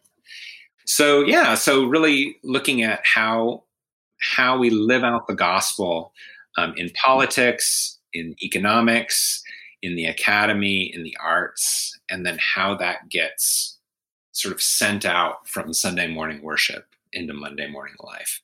So 0.85 1.25
yeah, 1.25 1.55
so 1.55 1.85
really 1.85 2.37
looking 2.43 2.83
at 2.83 3.01
how 3.05 3.65
how 4.21 4.59
we 4.59 4.71
live 4.71 5.05
out 5.05 5.27
the 5.27 5.35
gospel 5.35 6.13
um, 6.57 6.75
in 6.77 6.91
politics, 6.91 7.99
in 8.13 8.35
economics, 8.43 9.43
in 9.83 9.95
the 9.95 10.07
academy, 10.07 10.91
in 10.95 11.03
the 11.03 11.17
arts, 11.23 11.99
and 12.11 12.25
then 12.25 12.39
how 12.41 12.75
that 12.77 13.09
gets 13.09 13.79
sort 14.33 14.55
of 14.55 14.63
sent 14.63 15.05
out 15.05 15.47
from 15.49 15.73
Sunday 15.73 16.07
morning 16.07 16.43
worship 16.43 16.87
into 17.13 17.35
Monday 17.35 17.69
morning 17.69 17.97
life. 18.01 18.43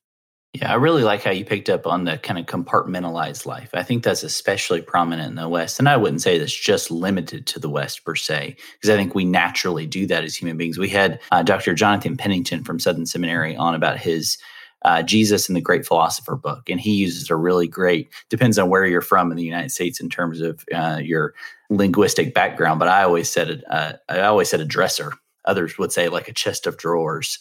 Yeah, 0.54 0.70
I 0.70 0.74
really 0.74 1.02
like 1.02 1.22
how 1.22 1.30
you 1.30 1.46
picked 1.46 1.70
up 1.70 1.86
on 1.86 2.04
the 2.04 2.18
kind 2.18 2.38
of 2.38 2.44
compartmentalized 2.44 3.46
life. 3.46 3.70
I 3.72 3.82
think 3.82 4.04
that's 4.04 4.22
especially 4.22 4.82
prominent 4.82 5.30
in 5.30 5.36
the 5.36 5.48
West. 5.48 5.78
And 5.78 5.88
I 5.88 5.96
wouldn't 5.96 6.20
say 6.20 6.36
that's 6.36 6.54
just 6.54 6.90
limited 6.90 7.46
to 7.46 7.58
the 7.58 7.70
West 7.70 8.04
per 8.04 8.14
se, 8.14 8.56
because 8.74 8.90
I 8.90 8.96
think 8.98 9.14
we 9.14 9.24
naturally 9.24 9.86
do 9.86 10.06
that 10.08 10.24
as 10.24 10.34
human 10.34 10.58
beings. 10.58 10.76
We 10.76 10.90
had 10.90 11.20
uh, 11.30 11.42
Dr. 11.42 11.72
Jonathan 11.72 12.18
Pennington 12.18 12.64
from 12.64 12.78
Southern 12.78 13.06
Seminary 13.06 13.56
on 13.56 13.74
about 13.74 13.96
his 13.96 14.36
uh, 14.84 15.02
Jesus 15.02 15.48
and 15.48 15.56
the 15.56 15.62
Great 15.62 15.86
Philosopher 15.86 16.36
book. 16.36 16.68
And 16.68 16.78
he 16.78 16.96
uses 16.96 17.30
a 17.30 17.36
really 17.36 17.66
great, 17.66 18.12
depends 18.28 18.58
on 18.58 18.68
where 18.68 18.84
you're 18.84 19.00
from 19.00 19.30
in 19.30 19.38
the 19.38 19.44
United 19.44 19.70
States 19.70 20.00
in 20.00 20.10
terms 20.10 20.42
of 20.42 20.66
uh, 20.74 21.00
your 21.02 21.32
linguistic 21.70 22.34
background. 22.34 22.78
But 22.78 22.88
I 22.88 23.04
always 23.04 23.30
said 23.30 23.62
uh, 23.70 23.94
I 24.10 24.20
always 24.20 24.50
said 24.50 24.60
a 24.60 24.66
dresser. 24.66 25.14
Others 25.46 25.78
would 25.78 25.92
say 25.92 26.08
like 26.08 26.28
a 26.28 26.34
chest 26.34 26.66
of 26.66 26.76
drawers. 26.76 27.38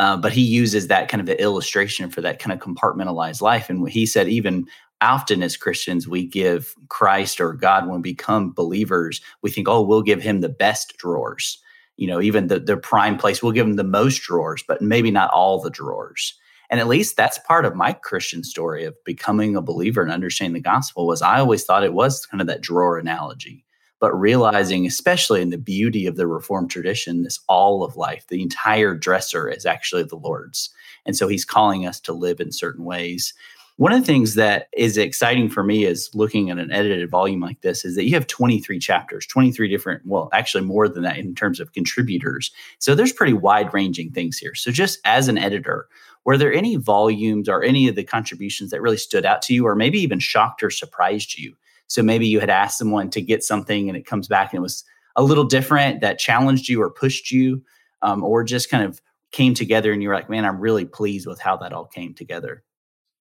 Uh, 0.00 0.16
but 0.16 0.32
he 0.32 0.40
uses 0.40 0.86
that 0.86 1.10
kind 1.10 1.20
of 1.20 1.28
an 1.28 1.36
illustration 1.36 2.08
for 2.08 2.22
that 2.22 2.38
kind 2.38 2.54
of 2.54 2.58
compartmentalized 2.58 3.42
life. 3.42 3.68
And 3.68 3.86
he 3.86 4.06
said, 4.06 4.28
even 4.28 4.66
often 5.02 5.42
as 5.42 5.58
Christians, 5.58 6.08
we 6.08 6.26
give 6.26 6.74
Christ 6.88 7.38
or 7.38 7.52
God, 7.52 7.86
when 7.86 7.96
we 7.96 8.12
become 8.12 8.52
believers, 8.52 9.20
we 9.42 9.50
think, 9.50 9.68
oh, 9.68 9.82
we'll 9.82 10.00
give 10.00 10.22
him 10.22 10.40
the 10.40 10.48
best 10.48 10.96
drawers. 10.96 11.62
You 11.98 12.06
know, 12.06 12.18
even 12.18 12.46
the, 12.46 12.58
the 12.58 12.78
prime 12.78 13.18
place, 13.18 13.42
we'll 13.42 13.52
give 13.52 13.66
him 13.66 13.76
the 13.76 13.84
most 13.84 14.22
drawers, 14.22 14.64
but 14.66 14.80
maybe 14.80 15.10
not 15.10 15.30
all 15.32 15.60
the 15.60 15.68
drawers. 15.68 16.32
And 16.70 16.80
at 16.80 16.88
least 16.88 17.18
that's 17.18 17.38
part 17.40 17.66
of 17.66 17.74
my 17.74 17.92
Christian 17.92 18.42
story 18.42 18.86
of 18.86 18.96
becoming 19.04 19.54
a 19.54 19.60
believer 19.60 20.00
and 20.00 20.10
understanding 20.10 20.54
the 20.54 20.60
gospel 20.60 21.06
was 21.06 21.20
I 21.20 21.40
always 21.40 21.64
thought 21.64 21.84
it 21.84 21.92
was 21.92 22.24
kind 22.24 22.40
of 22.40 22.46
that 22.46 22.62
drawer 22.62 22.96
analogy 22.96 23.66
but 24.00 24.18
realizing, 24.18 24.86
especially 24.86 25.42
in 25.42 25.50
the 25.50 25.58
beauty 25.58 26.06
of 26.06 26.16
the 26.16 26.26
Reformed 26.26 26.70
tradition, 26.70 27.22
this 27.22 27.38
all 27.48 27.84
of 27.84 27.96
life, 27.96 28.26
the 28.28 28.42
entire 28.42 28.94
dresser 28.94 29.48
is 29.48 29.66
actually 29.66 30.02
the 30.02 30.16
Lord's. 30.16 30.70
And 31.06 31.16
so 31.16 31.28
he's 31.28 31.44
calling 31.44 31.86
us 31.86 32.00
to 32.00 32.12
live 32.12 32.40
in 32.40 32.50
certain 32.50 32.84
ways. 32.84 33.34
One 33.76 33.92
of 33.92 34.00
the 34.00 34.06
things 34.06 34.34
that 34.34 34.68
is 34.76 34.98
exciting 34.98 35.48
for 35.48 35.62
me 35.62 35.84
is 35.84 36.10
looking 36.14 36.50
at 36.50 36.58
an 36.58 36.70
edited 36.70 37.08
volume 37.10 37.40
like 37.40 37.60
this 37.60 37.84
is 37.84 37.94
that 37.96 38.04
you 38.04 38.14
have 38.14 38.26
23 38.26 38.78
chapters, 38.78 39.26
23 39.26 39.68
different, 39.68 40.02
well, 40.04 40.28
actually 40.32 40.64
more 40.64 40.88
than 40.88 41.02
that 41.02 41.18
in 41.18 41.34
terms 41.34 41.60
of 41.60 41.72
contributors. 41.72 42.50
So 42.78 42.94
there's 42.94 43.12
pretty 43.12 43.32
wide 43.32 43.72
ranging 43.72 44.12
things 44.12 44.36
here. 44.36 44.54
So 44.54 44.70
just 44.70 44.98
as 45.04 45.28
an 45.28 45.38
editor, 45.38 45.88
were 46.24 46.36
there 46.36 46.52
any 46.52 46.76
volumes 46.76 47.48
or 47.48 47.62
any 47.62 47.88
of 47.88 47.96
the 47.96 48.04
contributions 48.04 48.70
that 48.70 48.82
really 48.82 48.98
stood 48.98 49.24
out 49.24 49.40
to 49.42 49.54
you 49.54 49.66
or 49.66 49.74
maybe 49.74 49.98
even 50.00 50.18
shocked 50.18 50.62
or 50.62 50.70
surprised 50.70 51.38
you 51.38 51.56
so 51.90 52.04
maybe 52.04 52.28
you 52.28 52.38
had 52.38 52.50
asked 52.50 52.78
someone 52.78 53.10
to 53.10 53.20
get 53.20 53.42
something 53.42 53.88
and 53.88 53.98
it 53.98 54.06
comes 54.06 54.28
back 54.28 54.52
and 54.52 54.58
it 54.58 54.62
was 54.62 54.84
a 55.16 55.24
little 55.24 55.42
different 55.42 56.00
that 56.02 56.20
challenged 56.20 56.68
you 56.68 56.80
or 56.80 56.88
pushed 56.88 57.32
you, 57.32 57.64
um, 58.02 58.22
or 58.22 58.44
just 58.44 58.70
kind 58.70 58.84
of 58.84 59.02
came 59.32 59.54
together 59.54 59.92
and 59.92 60.00
you're 60.00 60.14
like, 60.14 60.30
man, 60.30 60.44
I'm 60.44 60.60
really 60.60 60.84
pleased 60.84 61.26
with 61.26 61.40
how 61.40 61.56
that 61.56 61.72
all 61.72 61.86
came 61.86 62.14
together. 62.14 62.62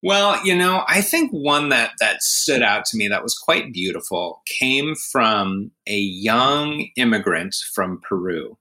Well, 0.03 0.45
you 0.45 0.55
know, 0.55 0.83
I 0.87 1.01
think 1.01 1.31
one 1.31 1.69
that 1.69 1.93
that 1.99 2.21
stood 2.21 2.61
out 2.61 2.85
to 2.85 2.97
me 2.97 3.07
that 3.07 3.23
was 3.23 3.35
quite 3.35 3.73
beautiful 3.73 4.43
came 4.45 4.93
from 4.93 5.71
a 5.87 5.97
young 5.97 6.89
immigrant 6.95 7.55
from 7.73 7.99
Peru 8.07 8.55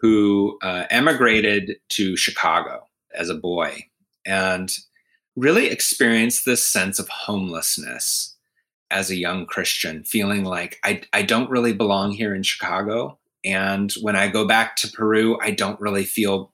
who 0.00 0.58
uh, 0.62 0.84
emigrated 0.88 1.76
to 1.90 2.16
Chicago 2.16 2.88
as 3.14 3.28
a 3.28 3.34
boy 3.34 3.84
and 4.24 4.74
really 5.36 5.66
experienced 5.66 6.46
this 6.46 6.66
sense 6.66 6.98
of 6.98 7.10
homelessness 7.10 8.37
as 8.90 9.10
a 9.10 9.16
young 9.16 9.46
Christian, 9.46 10.04
feeling 10.04 10.44
like 10.44 10.78
I, 10.84 11.02
I 11.12 11.22
don't 11.22 11.50
really 11.50 11.72
belong 11.72 12.12
here 12.12 12.34
in 12.34 12.42
Chicago. 12.42 13.18
And 13.44 13.92
when 14.00 14.16
I 14.16 14.28
go 14.28 14.46
back 14.46 14.76
to 14.76 14.90
Peru, 14.90 15.38
I 15.40 15.50
don't 15.50 15.80
really 15.80 16.04
feel 16.04 16.52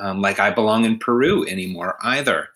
um, 0.00 0.20
like 0.20 0.38
I 0.38 0.50
belong 0.50 0.84
in 0.84 0.98
Peru 0.98 1.46
anymore 1.46 1.96
either. 2.02 2.48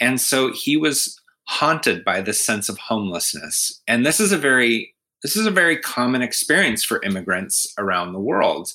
And 0.00 0.20
so 0.20 0.52
he 0.52 0.76
was 0.76 1.20
haunted 1.44 2.04
by 2.04 2.20
this 2.20 2.44
sense 2.44 2.68
of 2.68 2.78
homelessness. 2.78 3.80
And 3.88 4.06
this 4.06 4.20
is 4.20 4.32
a 4.32 4.38
very 4.38 4.94
this 5.22 5.36
is 5.36 5.44
a 5.44 5.50
very 5.50 5.76
common 5.76 6.22
experience 6.22 6.82
for 6.82 7.02
immigrants 7.02 7.74
around 7.76 8.12
the 8.12 8.20
world. 8.20 8.72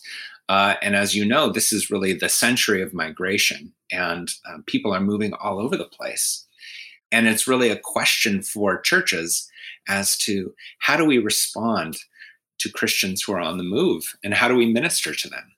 Uh, 0.48 0.76
and 0.84 0.96
as 0.96 1.16
you 1.16 1.26
know, 1.26 1.50
this 1.50 1.74
is 1.74 1.90
really 1.90 2.14
the 2.14 2.30
century 2.30 2.84
of 2.84 2.94
migration, 2.94 3.74
and 3.92 4.30
um, 4.48 4.62
people 4.68 4.94
are 4.94 5.00
moving 5.00 5.34
all 5.34 5.60
over 5.60 5.76
the 5.76 5.86
place. 5.86 6.46
And 7.15 7.30
it's 7.30 7.47
really 7.47 7.69
a 7.69 7.80
question 7.80 8.41
for 8.41 8.82
churches 8.82 9.49
as 9.88 10.17
to 10.17 10.54
how 10.80 10.97
do 10.97 11.06
we 11.06 11.17
respond 11.17 11.95
to 12.60 12.69
Christians 12.69 13.21
who 13.21 13.32
are 13.32 13.39
on 13.39 13.58
the 13.58 13.63
move 13.63 14.04
and 14.21 14.34
how 14.34 14.49
do 14.49 14.56
we 14.56 14.65
minister 14.65 15.15
to 15.15 15.30
them. 15.30 15.54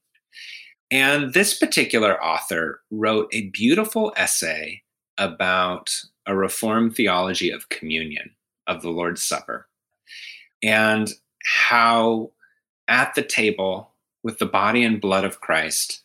And 0.91 1.33
this 1.33 1.57
particular 1.57 2.23
author 2.23 2.81
wrote 2.91 3.29
a 3.33 3.49
beautiful 3.49 4.13
essay 4.15 4.83
about 5.17 5.89
a 6.27 6.35
Reformed 6.35 6.95
theology 6.95 7.49
of 7.49 7.69
communion, 7.69 8.35
of 8.67 8.83
the 8.83 8.91
Lord's 8.91 9.23
Supper, 9.23 9.67
and 10.61 11.11
how 11.43 12.33
at 12.87 13.15
the 13.15 13.23
table 13.23 13.93
with 14.21 14.37
the 14.37 14.45
body 14.45 14.83
and 14.83 15.01
blood 15.01 15.25
of 15.25 15.41
Christ, 15.41 16.03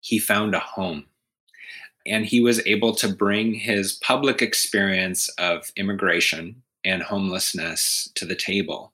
he 0.00 0.18
found 0.18 0.56
a 0.56 0.58
home. 0.58 1.04
And 2.10 2.26
he 2.26 2.40
was 2.40 2.60
able 2.66 2.94
to 2.96 3.08
bring 3.08 3.54
his 3.54 3.94
public 3.94 4.42
experience 4.42 5.28
of 5.38 5.70
immigration 5.76 6.60
and 6.84 7.02
homelessness 7.02 8.10
to 8.16 8.26
the 8.26 8.34
table. 8.34 8.92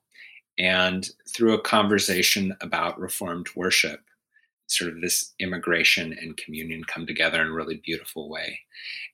And 0.59 1.09
through 1.27 1.53
a 1.53 1.61
conversation 1.61 2.55
about 2.61 2.99
Reformed 2.99 3.47
worship, 3.55 4.01
sort 4.67 4.93
of 4.93 5.01
this 5.01 5.33
immigration 5.39 6.13
and 6.13 6.37
communion 6.37 6.83
come 6.83 7.05
together 7.05 7.41
in 7.41 7.47
a 7.47 7.53
really 7.53 7.81
beautiful 7.83 8.29
way. 8.29 8.59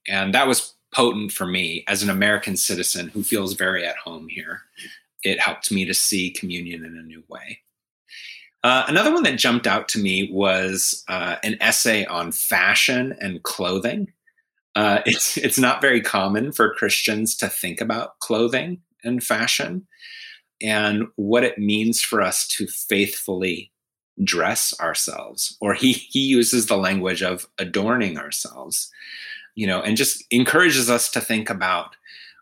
And 0.08 0.34
that 0.34 0.48
was 0.48 0.74
potent 0.94 1.32
for 1.32 1.48
me 1.48 1.84
as 1.88 2.04
an 2.04 2.10
American 2.10 2.58
citizen 2.58 3.08
who 3.08 3.24
feels 3.24 3.54
very 3.54 3.86
at 3.86 3.98
home 3.98 4.28
here. 4.28 4.62
It 5.24 5.40
helped 5.40 5.72
me 5.72 5.86
to 5.86 5.94
see 5.94 6.32
communion 6.32 6.84
in 6.84 6.98
a 6.98 7.04
new 7.04 7.24
way. 7.30 7.60
Uh, 8.64 8.86
another 8.88 9.14
one 9.14 9.24
that 9.24 9.38
jumped 9.38 9.68
out 9.68 9.90
to 9.90 10.00
me 10.00 10.30
was 10.32 11.04
uh, 11.10 11.36
an 11.44 11.58
essay 11.60 12.06
on 12.06 12.32
fashion 12.32 13.16
and 13.20 13.44
clothing. 13.44 14.12
Uh, 14.76 15.02
it's 15.06 15.38
it's 15.38 15.60
not 15.60 15.82
very 15.82 16.02
common 16.02 16.52
for 16.52 16.74
Christians 16.74 17.36
to 17.38 17.50
think 17.50 17.82
about 17.82 18.20
clothing 18.20 18.82
and 19.04 19.24
fashion, 19.24 19.86
and 20.62 21.08
what 21.18 21.44
it 21.44 21.58
means 21.58 22.02
for 22.02 22.22
us 22.22 22.48
to 22.48 22.68
faithfully 22.68 23.72
dress 24.24 24.74
ourselves. 24.80 25.58
Or 25.60 25.74
he 25.74 25.92
he 25.92 26.20
uses 26.20 26.68
the 26.68 26.78
language 26.78 27.22
of 27.22 27.48
adorning 27.60 28.18
ourselves, 28.18 28.90
you 29.56 29.68
know, 29.68 29.82
and 29.82 29.98
just 29.98 30.24
encourages 30.32 30.90
us 30.90 31.12
to 31.12 31.22
think 31.22 31.50
about 31.50 31.98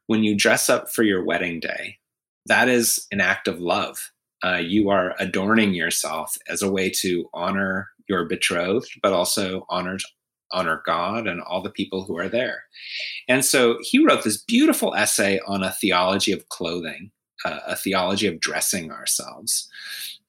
when 0.06 0.24
you 0.24 0.36
dress 0.36 0.70
up 0.70 0.92
for 0.92 1.02
your 1.02 1.24
wedding 1.24 1.60
day. 1.60 1.98
That 2.46 2.70
is 2.70 3.08
an 3.12 3.22
act 3.22 3.48
of 3.48 3.60
love 3.60 4.12
uh, 4.44 4.58
you 4.58 4.90
are 4.90 5.16
adorning 5.20 5.74
yourself 5.74 6.38
as 6.48 6.62
a 6.62 6.72
way 6.72 6.90
to 6.90 7.30
honor 7.34 7.90
your 8.08 8.26
betrothed, 8.26 8.92
but 9.02 9.14
also 9.14 9.66
honor 9.70 9.98
honor 10.54 10.82
God 10.86 11.28
and 11.28 11.42
all 11.42 11.62
the 11.62 11.70
people 11.70 12.04
who 12.04 12.18
are 12.18 12.28
there. 12.28 12.64
And 13.30 13.46
so 13.46 13.78
he 13.82 14.04
wrote 14.04 14.24
this 14.24 14.44
beautiful 14.44 14.94
essay 14.96 15.40
on 15.48 15.64
a 15.64 15.72
theology 15.72 16.34
of 16.34 16.50
clothing, 16.50 17.10
uh, 17.46 17.60
a 17.68 17.76
theology 17.76 18.28
of 18.28 18.42
dressing 18.42 18.92
ourselves, 18.92 19.70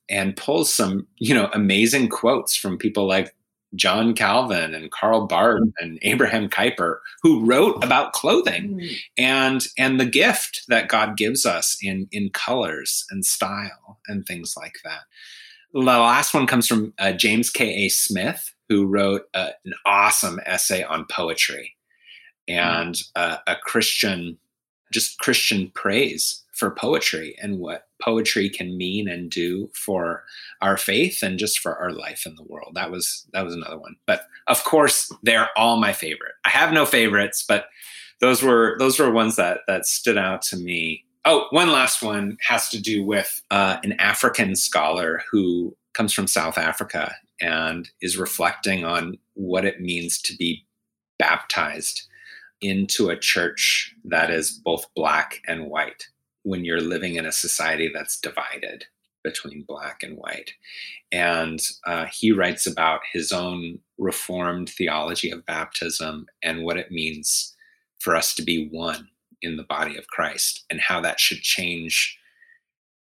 and 0.08 0.36
pulls 0.36 0.72
some 0.72 1.06
you 1.18 1.34
know 1.34 1.48
amazing 1.52 2.08
quotes 2.08 2.56
from 2.56 2.78
people 2.78 3.06
like 3.06 3.34
John 3.74 4.14
Calvin 4.14 4.74
and 4.74 4.90
Karl 4.90 5.26
Barth 5.26 5.62
mm. 5.62 5.72
and 5.80 5.98
Abraham 6.02 6.48
Kuyper, 6.48 6.98
who 7.22 7.44
wrote 7.44 7.82
about 7.82 8.12
clothing 8.12 8.80
mm. 8.80 8.96
and 9.18 9.64
and 9.78 9.98
the 9.98 10.06
gift 10.06 10.62
that 10.68 10.88
God 10.88 11.16
gives 11.16 11.46
us 11.46 11.76
in 11.82 12.08
in 12.12 12.30
colors 12.30 13.04
and 13.10 13.24
style 13.24 14.00
and 14.08 14.26
things 14.26 14.54
like 14.56 14.76
that. 14.84 15.02
The 15.72 15.80
last 15.80 16.34
one 16.34 16.46
comes 16.46 16.66
from 16.66 16.92
uh, 16.98 17.12
James 17.12 17.48
K. 17.48 17.86
A. 17.86 17.88
Smith, 17.88 18.52
who 18.68 18.86
wrote 18.86 19.22
uh, 19.32 19.50
an 19.64 19.72
awesome 19.86 20.38
essay 20.44 20.82
on 20.82 21.06
poetry 21.10 21.76
and 22.46 23.00
uh, 23.16 23.38
a 23.46 23.56
Christian, 23.56 24.38
just 24.92 25.18
Christian 25.18 25.70
praise 25.74 26.42
for 26.62 26.70
poetry 26.70 27.34
and 27.42 27.58
what 27.58 27.88
poetry 28.00 28.48
can 28.48 28.76
mean 28.76 29.08
and 29.08 29.32
do 29.32 29.68
for 29.74 30.22
our 30.60 30.76
faith 30.76 31.20
and 31.20 31.36
just 31.36 31.58
for 31.58 31.76
our 31.76 31.90
life 31.90 32.24
in 32.24 32.36
the 32.36 32.44
world. 32.44 32.74
That 32.76 32.92
was 32.92 33.26
that 33.32 33.44
was 33.44 33.52
another 33.52 33.80
one. 33.80 33.96
But 34.06 34.26
of 34.46 34.62
course, 34.62 35.10
they're 35.24 35.48
all 35.56 35.76
my 35.76 35.92
favorite. 35.92 36.34
I 36.44 36.50
have 36.50 36.72
no 36.72 36.86
favorites, 36.86 37.44
but 37.46 37.64
those 38.20 38.44
were 38.44 38.76
those 38.78 39.00
were 39.00 39.10
ones 39.10 39.34
that 39.34 39.62
that 39.66 39.86
stood 39.86 40.16
out 40.16 40.40
to 40.42 40.56
me. 40.56 41.04
Oh, 41.24 41.46
one 41.50 41.72
last 41.72 42.00
one 42.00 42.36
has 42.42 42.68
to 42.68 42.80
do 42.80 43.04
with 43.04 43.42
uh, 43.50 43.78
an 43.82 43.94
African 43.94 44.54
scholar 44.54 45.24
who 45.32 45.76
comes 45.94 46.12
from 46.12 46.28
South 46.28 46.58
Africa 46.58 47.12
and 47.40 47.90
is 48.00 48.16
reflecting 48.16 48.84
on 48.84 49.18
what 49.34 49.64
it 49.64 49.80
means 49.80 50.22
to 50.22 50.36
be 50.36 50.64
baptized 51.18 52.02
into 52.60 53.10
a 53.10 53.18
church 53.18 53.96
that 54.04 54.30
is 54.30 54.52
both 54.64 54.86
black 54.94 55.40
and 55.48 55.66
white 55.66 56.06
when 56.42 56.64
you're 56.64 56.80
living 56.80 57.16
in 57.16 57.26
a 57.26 57.32
society 57.32 57.90
that's 57.92 58.20
divided 58.20 58.84
between 59.22 59.64
black 59.66 60.02
and 60.02 60.16
white. 60.16 60.52
And 61.12 61.60
uh, 61.86 62.06
he 62.06 62.32
writes 62.32 62.66
about 62.66 63.00
his 63.12 63.32
own 63.32 63.78
reformed 63.98 64.68
theology 64.70 65.30
of 65.30 65.46
baptism 65.46 66.26
and 66.42 66.64
what 66.64 66.76
it 66.76 66.90
means 66.90 67.54
for 68.00 68.16
us 68.16 68.34
to 68.34 68.42
be 68.42 68.68
one 68.68 69.08
in 69.42 69.56
the 69.56 69.64
body 69.64 69.96
of 69.96 70.08
Christ 70.08 70.64
and 70.70 70.80
how 70.80 71.00
that 71.00 71.20
should 71.20 71.42
change 71.42 72.18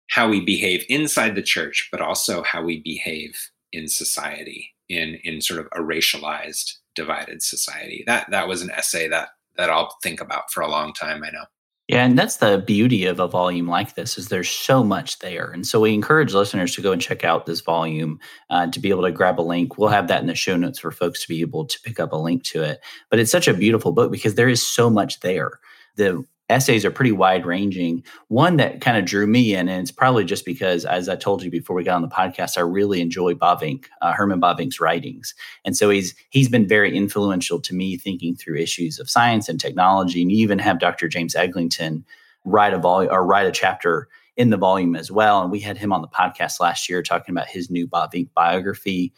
how 0.08 0.28
we 0.28 0.40
behave 0.40 0.84
inside 0.88 1.34
the 1.34 1.42
church, 1.42 1.88
but 1.90 2.00
also 2.00 2.42
how 2.42 2.62
we 2.62 2.80
behave 2.80 3.50
in 3.72 3.88
society, 3.88 4.72
in 4.88 5.18
in 5.24 5.40
sort 5.40 5.60
of 5.60 5.66
a 5.72 5.80
racialized, 5.80 6.74
divided 6.94 7.42
society. 7.42 8.04
That 8.06 8.30
that 8.30 8.48
was 8.48 8.62
an 8.62 8.70
essay 8.70 9.08
that 9.08 9.30
that 9.56 9.70
I'll 9.70 9.96
think 10.02 10.20
about 10.20 10.52
for 10.52 10.62
a 10.62 10.70
long 10.70 10.92
time. 10.92 11.24
I 11.24 11.30
know. 11.30 11.44
Yeah, 11.88 12.04
and 12.04 12.18
that's 12.18 12.38
the 12.38 12.58
beauty 12.58 13.04
of 13.04 13.20
a 13.20 13.28
volume 13.28 13.68
like 13.68 13.94
this 13.94 14.18
is 14.18 14.26
there's 14.26 14.50
so 14.50 14.82
much 14.82 15.20
there, 15.20 15.52
and 15.52 15.64
so 15.64 15.80
we 15.80 15.94
encourage 15.94 16.34
listeners 16.34 16.74
to 16.74 16.82
go 16.82 16.90
and 16.90 17.00
check 17.00 17.22
out 17.22 17.46
this 17.46 17.60
volume 17.60 18.18
uh, 18.50 18.66
to 18.68 18.80
be 18.80 18.90
able 18.90 19.02
to 19.02 19.12
grab 19.12 19.38
a 19.38 19.42
link. 19.42 19.78
We'll 19.78 19.90
have 19.90 20.08
that 20.08 20.20
in 20.20 20.26
the 20.26 20.34
show 20.34 20.56
notes 20.56 20.80
for 20.80 20.90
folks 20.90 21.22
to 21.22 21.28
be 21.28 21.42
able 21.42 21.64
to 21.64 21.80
pick 21.84 22.00
up 22.00 22.12
a 22.12 22.16
link 22.16 22.42
to 22.46 22.62
it. 22.62 22.80
But 23.08 23.20
it's 23.20 23.30
such 23.30 23.46
a 23.46 23.54
beautiful 23.54 23.92
book 23.92 24.10
because 24.10 24.34
there 24.34 24.48
is 24.48 24.66
so 24.66 24.90
much 24.90 25.20
there. 25.20 25.60
The 25.94 26.24
essays 26.48 26.84
are 26.84 26.90
pretty 26.90 27.12
wide 27.12 27.44
ranging. 27.44 28.04
One 28.28 28.56
that 28.56 28.80
kind 28.80 28.96
of 28.96 29.04
drew 29.04 29.26
me 29.26 29.54
in, 29.54 29.68
and 29.68 29.82
it's 29.82 29.90
probably 29.90 30.24
just 30.24 30.44
because, 30.44 30.84
as 30.84 31.08
I 31.08 31.16
told 31.16 31.42
you 31.42 31.50
before 31.50 31.74
we 31.74 31.84
got 31.84 31.96
on 31.96 32.02
the 32.02 32.08
podcast, 32.08 32.56
I 32.56 32.62
really 32.62 33.00
enjoy 33.00 33.34
Bavinck, 33.34 33.86
uh, 34.02 34.12
Herman 34.12 34.40
Bavinck's 34.40 34.80
writings, 34.80 35.34
and 35.64 35.76
so 35.76 35.90
he's 35.90 36.14
he's 36.30 36.48
been 36.48 36.68
very 36.68 36.96
influential 36.96 37.60
to 37.60 37.74
me 37.74 37.96
thinking 37.96 38.36
through 38.36 38.58
issues 38.58 38.98
of 38.98 39.10
science 39.10 39.48
and 39.48 39.60
technology. 39.60 40.22
And 40.22 40.30
you 40.30 40.38
even 40.38 40.58
have 40.58 40.78
Dr. 40.78 41.08
James 41.08 41.34
Eglinton 41.34 42.04
write 42.44 42.74
a 42.74 42.78
volume 42.78 43.12
or 43.12 43.26
write 43.26 43.46
a 43.46 43.52
chapter 43.52 44.08
in 44.36 44.50
the 44.50 44.56
volume 44.56 44.94
as 44.94 45.10
well. 45.10 45.42
And 45.42 45.50
we 45.50 45.60
had 45.60 45.78
him 45.78 45.92
on 45.92 46.02
the 46.02 46.08
podcast 46.08 46.60
last 46.60 46.88
year 46.88 47.02
talking 47.02 47.34
about 47.34 47.48
his 47.48 47.70
new 47.70 47.88
Bavinck 47.88 48.28
biography. 48.34 49.12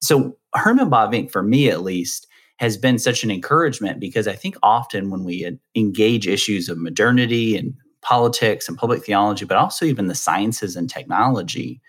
So 0.00 0.36
Herman 0.54 0.90
Bavinck, 0.90 1.30
for 1.30 1.42
me 1.42 1.70
at 1.70 1.82
least, 1.82 2.26
has 2.56 2.76
been 2.76 2.98
such 2.98 3.22
an 3.22 3.30
encouragement 3.30 4.00
because 4.00 4.26
I 4.26 4.34
think 4.34 4.56
often 4.62 5.10
when 5.10 5.24
we 5.24 5.58
engage 5.74 6.26
issues 6.26 6.68
of 6.68 6.78
modernity 6.78 7.56
and 7.56 7.74
politics 8.02 8.68
and 8.68 8.78
public 8.78 9.04
theology, 9.04 9.44
but 9.44 9.56
also 9.56 9.84
even 9.84 10.06
the 10.06 10.14
sciences 10.14 10.76
and 10.76 10.88
technology, 10.88 11.80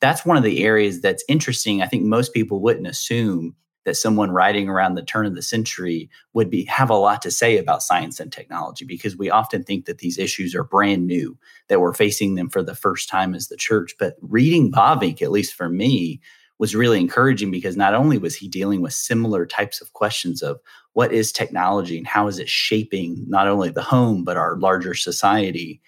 that's 0.00 0.26
one 0.26 0.36
of 0.36 0.42
the 0.42 0.64
areas 0.64 1.00
that's 1.00 1.24
interesting. 1.28 1.82
I 1.82 1.86
think 1.86 2.04
most 2.04 2.34
people 2.34 2.60
wouldn't 2.60 2.86
assume 2.86 3.54
that 3.84 3.96
someone 3.96 4.30
writing 4.30 4.68
around 4.68 4.94
the 4.94 5.02
turn 5.02 5.26
of 5.26 5.34
the 5.34 5.42
century 5.42 6.10
would 6.34 6.50
be 6.50 6.64
have 6.66 6.90
a 6.90 6.94
lot 6.94 7.22
to 7.22 7.30
say 7.30 7.56
about 7.56 7.82
science 7.82 8.20
and 8.20 8.32
technology 8.32 8.84
because 8.84 9.16
we 9.16 9.30
often 9.30 9.64
think 9.64 9.86
that 9.86 9.98
these 9.98 10.18
issues 10.18 10.54
are 10.54 10.64
brand 10.64 11.06
new 11.06 11.38
that 11.68 11.80
we're 11.80 11.94
facing 11.94 12.34
them 12.34 12.48
for 12.48 12.62
the 12.62 12.74
first 12.74 13.08
time 13.08 13.34
as 13.34 13.48
the 13.48 13.56
church 13.56 13.94
but 13.98 14.16
reading 14.20 14.70
Bavinck 14.70 15.22
at 15.22 15.30
least 15.30 15.54
for 15.54 15.68
me 15.68 16.20
was 16.60 16.76
really 16.76 17.00
encouraging 17.00 17.50
because 17.50 17.74
not 17.74 17.94
only 17.94 18.18
was 18.18 18.36
he 18.36 18.46
dealing 18.46 18.82
with 18.82 18.92
similar 18.92 19.46
types 19.46 19.80
of 19.80 19.94
questions 19.94 20.42
of 20.42 20.60
what 20.92 21.10
is 21.10 21.32
technology 21.32 21.96
and 21.96 22.06
how 22.06 22.28
is 22.28 22.38
it 22.38 22.50
shaping 22.50 23.24
not 23.26 23.48
only 23.48 23.70
the 23.70 23.82
home 23.82 24.22
but 24.22 24.36
our 24.36 24.56
larger 24.58 24.94
society 24.94 25.80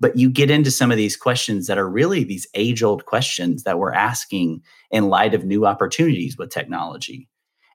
but 0.00 0.16
you 0.16 0.28
get 0.28 0.50
into 0.50 0.70
some 0.70 0.90
of 0.90 0.96
these 0.96 1.16
questions 1.16 1.66
that 1.66 1.78
are 1.78 1.88
really 1.88 2.24
these 2.24 2.46
age 2.54 2.82
old 2.82 3.04
questions 3.04 3.62
that 3.62 3.78
we're 3.78 3.92
asking 3.92 4.62
in 4.90 5.08
light 5.08 5.34
of 5.34 5.44
new 5.44 5.66
opportunities 5.66 6.36
with 6.38 6.50
technology 6.50 7.28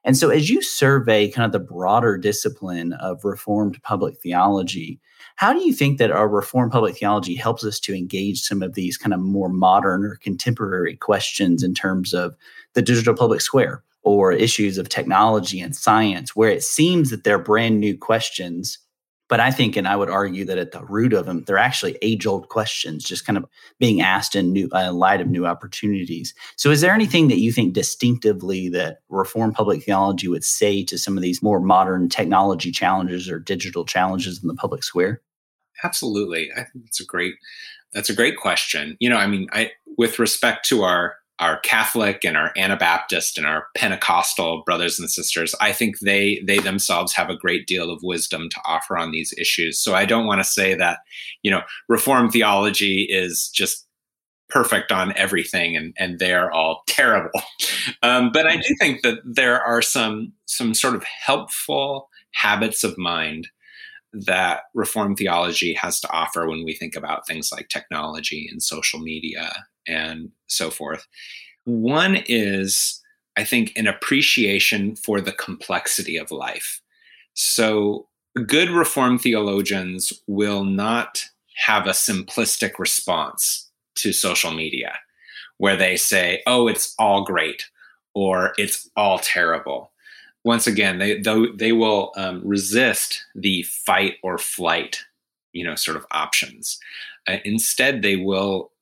and 0.04 0.16
so 0.16 0.30
as 0.30 0.50
you 0.50 0.62
survey 0.62 1.30
kind 1.30 1.46
of 1.46 1.52
the 1.52 1.58
broader 1.58 2.16
discipline 2.16 2.92
of 2.94 3.24
reformed 3.24 3.82
public 3.82 4.18
theology 4.18 5.00
how 5.36 5.52
do 5.52 5.60
you 5.60 5.72
think 5.72 5.98
that 5.98 6.10
our 6.10 6.28
Reformed 6.28 6.72
public 6.72 6.96
theology 6.96 7.34
helps 7.34 7.64
us 7.64 7.80
to 7.80 7.94
engage 7.94 8.42
some 8.42 8.62
of 8.62 8.74
these 8.74 8.96
kind 8.96 9.14
of 9.14 9.20
more 9.20 9.48
modern 9.48 10.04
or 10.04 10.16
contemporary 10.16 10.96
questions 10.96 11.62
in 11.62 11.74
terms 11.74 12.12
of 12.12 12.34
the 12.74 12.82
digital 12.82 13.14
public 13.14 13.40
square 13.40 13.82
or 14.02 14.32
issues 14.32 14.78
of 14.78 14.88
technology 14.88 15.60
and 15.60 15.76
science, 15.76 16.34
where 16.34 16.50
it 16.50 16.62
seems 16.62 17.10
that 17.10 17.24
they're 17.24 17.38
brand 17.38 17.78
new 17.80 17.96
questions? 17.96 18.78
But 19.32 19.40
I 19.40 19.50
think, 19.50 19.78
and 19.78 19.88
I 19.88 19.96
would 19.96 20.10
argue 20.10 20.44
that 20.44 20.58
at 20.58 20.72
the 20.72 20.84
root 20.84 21.14
of 21.14 21.24
them, 21.24 21.42
they're 21.44 21.56
actually 21.56 21.96
age 22.02 22.26
old 22.26 22.50
questions, 22.50 23.02
just 23.02 23.24
kind 23.24 23.38
of 23.38 23.46
being 23.78 24.02
asked 24.02 24.36
in 24.36 24.52
new 24.52 24.68
uh, 24.74 24.92
light 24.92 25.22
of 25.22 25.28
new 25.28 25.46
opportunities. 25.46 26.34
So, 26.56 26.70
is 26.70 26.82
there 26.82 26.92
anything 26.92 27.28
that 27.28 27.38
you 27.38 27.50
think 27.50 27.72
distinctively 27.72 28.68
that 28.68 28.98
Reformed 29.08 29.54
public 29.54 29.84
theology 29.84 30.28
would 30.28 30.44
say 30.44 30.84
to 30.84 30.98
some 30.98 31.16
of 31.16 31.22
these 31.22 31.42
more 31.42 31.60
modern 31.60 32.10
technology 32.10 32.70
challenges 32.70 33.26
or 33.26 33.38
digital 33.38 33.86
challenges 33.86 34.42
in 34.42 34.48
the 34.48 34.54
public 34.54 34.84
square? 34.84 35.22
Absolutely. 35.82 36.50
I 36.52 36.64
think 36.64 36.84
that's 36.84 37.00
a 37.00 37.06
great 37.06 37.36
that's 37.94 38.10
a 38.10 38.14
great 38.14 38.36
question. 38.36 38.98
You 39.00 39.08
know, 39.08 39.16
I 39.16 39.26
mean, 39.26 39.48
I 39.50 39.70
with 39.96 40.18
respect 40.18 40.66
to 40.66 40.82
our 40.82 41.14
our 41.38 41.58
Catholic 41.60 42.24
and 42.24 42.36
our 42.36 42.52
Anabaptist 42.56 43.36
and 43.36 43.46
our 43.46 43.66
Pentecostal 43.76 44.62
brothers 44.64 44.98
and 44.98 45.10
sisters, 45.10 45.54
I 45.60 45.72
think 45.72 45.98
they 46.00 46.42
they 46.46 46.58
themselves 46.58 47.14
have 47.14 47.30
a 47.30 47.36
great 47.36 47.66
deal 47.66 47.90
of 47.90 48.02
wisdom 48.02 48.48
to 48.50 48.60
offer 48.64 48.96
on 48.96 49.10
these 49.10 49.34
issues. 49.38 49.80
So 49.80 49.94
I 49.94 50.04
don't 50.04 50.26
want 50.26 50.40
to 50.40 50.48
say 50.48 50.74
that, 50.74 50.98
you 51.42 51.50
know, 51.50 51.62
Reformed 51.88 52.32
theology 52.32 53.06
is 53.10 53.48
just 53.48 53.86
perfect 54.48 54.92
on 54.92 55.16
everything 55.16 55.76
and 55.76 55.94
and 55.98 56.18
they're 56.18 56.52
all 56.52 56.82
terrible. 56.86 57.42
Um, 58.02 58.30
but 58.32 58.46
I 58.46 58.56
do 58.56 58.76
think 58.78 59.02
that 59.02 59.18
there 59.24 59.60
are 59.60 59.82
some 59.82 60.32
some 60.46 60.74
sort 60.74 60.94
of 60.94 61.02
helpful 61.04 62.08
habits 62.34 62.84
of 62.84 62.96
mind 62.98 63.48
that 64.12 64.60
Reformed 64.74 65.16
theology 65.16 65.72
has 65.74 65.98
to 66.00 66.10
offer 66.12 66.46
when 66.46 66.64
we 66.64 66.74
think 66.74 66.94
about 66.94 67.26
things 67.26 67.50
like 67.50 67.68
technology 67.68 68.46
and 68.50 68.62
social 68.62 69.00
media 69.00 69.50
and 69.86 70.30
so 70.46 70.70
forth. 70.70 71.06
One 71.64 72.22
is, 72.26 73.00
I 73.36 73.44
think, 73.44 73.72
an 73.76 73.86
appreciation 73.86 74.96
for 74.96 75.20
the 75.20 75.32
complexity 75.32 76.16
of 76.16 76.30
life. 76.30 76.80
So, 77.34 78.08
good 78.46 78.70
Reformed 78.70 79.20
theologians 79.20 80.12
will 80.26 80.64
not 80.64 81.24
have 81.56 81.86
a 81.86 81.90
simplistic 81.90 82.78
response 82.78 83.70
to 83.96 84.12
social 84.12 84.52
media 84.52 84.94
where 85.58 85.76
they 85.76 85.96
say, 85.96 86.42
oh, 86.46 86.66
it's 86.66 86.94
all 86.98 87.24
great 87.24 87.66
or 88.14 88.52
it's 88.58 88.90
all 88.96 89.18
terrible. 89.18 89.92
Once 90.44 90.66
again, 90.66 90.98
they 90.98 91.20
they 91.54 91.72
will 91.72 92.12
um, 92.16 92.40
resist 92.44 93.24
the 93.36 93.62
fight 93.62 94.14
or 94.24 94.38
flight, 94.38 95.04
you 95.52 95.64
know, 95.64 95.76
sort 95.76 95.96
of 95.96 96.04
options. 96.10 96.80
Uh, 97.28 97.36
instead, 97.44 98.02
they 98.02 98.16
will 98.16 98.72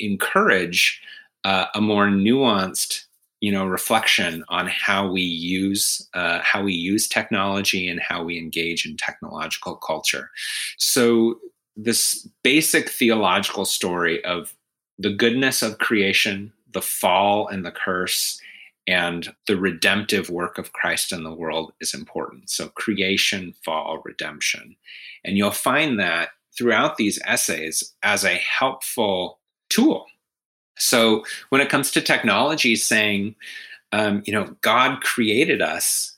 encourage 0.00 1.00
uh, 1.44 1.66
a 1.74 1.80
more 1.80 2.06
nuanced 2.06 3.04
you 3.40 3.52
know 3.52 3.66
reflection 3.66 4.44
on 4.48 4.66
how 4.66 5.08
we 5.08 5.22
use 5.22 6.08
uh, 6.14 6.40
how 6.42 6.62
we 6.62 6.72
use 6.72 7.06
technology 7.06 7.88
and 7.88 8.00
how 8.00 8.22
we 8.22 8.38
engage 8.38 8.84
in 8.84 8.96
technological 8.96 9.76
culture. 9.76 10.30
So 10.78 11.38
this 11.76 12.28
basic 12.42 12.88
theological 12.88 13.64
story 13.64 14.24
of 14.24 14.54
the 14.98 15.12
goodness 15.12 15.62
of 15.62 15.78
creation 15.78 16.52
the 16.72 16.82
fall 16.82 17.48
and 17.48 17.64
the 17.64 17.70
curse 17.70 18.40
and 18.86 19.34
the 19.46 19.56
redemptive 19.56 20.30
work 20.30 20.58
of 20.58 20.72
christ 20.72 21.12
in 21.12 21.22
the 21.22 21.32
world 21.32 21.72
is 21.80 21.94
important. 21.94 22.50
So 22.50 22.68
creation 22.68 23.54
fall 23.64 24.02
redemption. 24.04 24.76
And 25.24 25.36
you'll 25.36 25.50
find 25.50 25.98
that 26.00 26.30
throughout 26.56 26.96
these 26.96 27.18
essays 27.24 27.94
as 28.02 28.24
a 28.24 28.34
helpful 28.34 29.37
tool 29.68 30.06
so 30.78 31.24
when 31.50 31.60
it 31.60 31.68
comes 31.68 31.90
to 31.90 32.00
technology, 32.00 32.76
saying, 32.76 33.34
um, 33.92 34.22
you 34.24 34.32
know, 34.32 34.56
God 34.62 35.02
created 35.02 35.60
us 35.60 36.16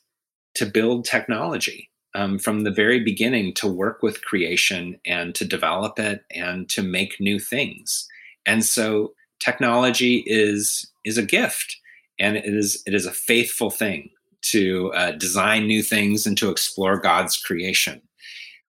to 0.54 0.66
build 0.66 1.04
technology 1.04 1.88
um, 2.14 2.38
from 2.38 2.62
the 2.62 2.70
very 2.70 3.00
beginning 3.00 3.54
to 3.54 3.66
work 3.66 4.02
with 4.02 4.24
creation 4.24 4.98
and 5.06 5.34
to 5.34 5.44
develop 5.44 5.98
it 5.98 6.24
and 6.34 6.68
to 6.70 6.82
make 6.82 7.20
new 7.20 7.38
things. 7.38 8.06
And 8.46 8.64
so 8.64 9.14
technology 9.40 10.22
is 10.26 10.90
is 11.04 11.16
a 11.16 11.22
gift, 11.22 11.76
and 12.18 12.36
it 12.36 12.44
is 12.44 12.82
it 12.86 12.94
is 12.94 13.06
a 13.06 13.12
faithful 13.12 13.70
thing 13.70 14.10
to 14.42 14.92
uh, 14.94 15.12
design 15.12 15.66
new 15.66 15.82
things 15.82 16.26
and 16.26 16.36
to 16.38 16.50
explore 16.50 16.98
God's 16.98 17.36
creation. 17.36 18.00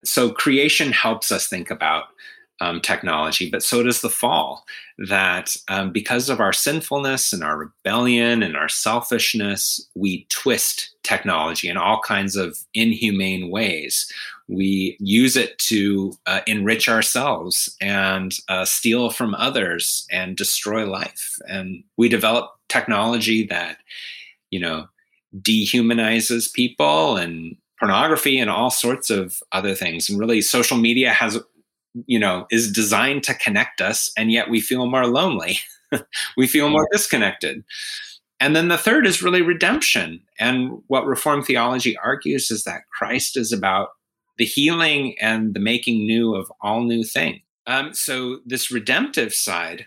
So 0.05 0.31
creation 0.31 0.93
helps 0.93 1.31
us 1.31 1.49
think 1.49 1.71
about 1.71 2.05
um, 2.61 2.81
technology, 2.81 3.51
but 3.51 3.63
so 3.63 3.83
does 3.83 4.01
the 4.01 4.11
fall. 4.11 4.65
That 4.99 5.57
um, 5.69 5.93
because 5.93 6.29
of 6.29 6.41
our 6.41 6.53
sinfulness 6.53 7.33
and 7.33 7.45
our 7.45 7.57
rebellion 7.57 8.43
and 8.43 8.57
our 8.57 8.69
selfishness, 8.69 9.89
we 9.95 10.27
twist 10.29 10.91
technology 11.05 11.69
in 11.69 11.77
all 11.77 12.01
kinds 12.01 12.35
of 12.35 12.59
inhumane 12.75 13.51
ways. 13.51 14.13
We 14.49 14.97
use 14.99 15.37
it 15.37 15.59
to 15.59 16.15
uh, 16.27 16.41
enrich 16.47 16.89
ourselves 16.89 17.77
and 17.81 18.35
uh, 18.49 18.65
steal 18.65 19.11
from 19.11 19.35
others 19.35 20.07
and 20.11 20.37
destroy 20.37 20.85
life. 20.85 21.37
And 21.49 21.85
we 21.97 22.09
develop 22.09 22.51
technology 22.69 23.47
that, 23.47 23.77
you 24.51 24.59
know, 24.59 24.89
dehumanizes 25.37 26.53
people 26.53 27.17
and 27.17 27.57
pornography 27.79 28.39
and 28.39 28.51
all 28.51 28.71
sorts 28.71 29.11
of 29.11 29.41
other 29.53 29.75
things. 29.75 30.09
And 30.09 30.19
really, 30.19 30.41
social 30.41 30.77
media 30.77 31.13
has 31.13 31.39
you 32.07 32.19
know 32.19 32.47
is 32.51 32.71
designed 32.71 33.23
to 33.25 33.35
connect 33.35 33.81
us 33.81 34.11
and 34.17 34.31
yet 34.33 34.51
we 34.51 34.61
feel 34.61 34.87
more 34.87 35.07
lonely. 35.07 35.59
We 36.37 36.47
feel 36.47 36.69
more 36.69 36.87
disconnected. 36.93 37.65
And 38.41 38.55
then 38.55 38.69
the 38.69 38.77
third 38.77 39.07
is 39.07 39.23
really 39.23 39.41
redemption. 39.41 40.21
And 40.39 40.83
what 40.89 41.07
reformed 41.07 41.47
theology 41.47 41.97
argues 41.97 42.51
is 42.51 42.65
that 42.65 42.83
christ 42.93 43.39
is 43.39 43.53
about 43.53 43.89
the 44.37 44.45
healing 44.45 45.17
and 45.19 45.55
the 45.55 45.61
making 45.61 46.07
new 46.07 46.35
of 46.35 46.53
all 46.61 46.83
new 46.83 47.05
things. 47.05 47.41
Um, 47.67 47.93
so 47.93 48.41
this 48.47 48.71
redemptive 48.71 49.35
side 49.35 49.87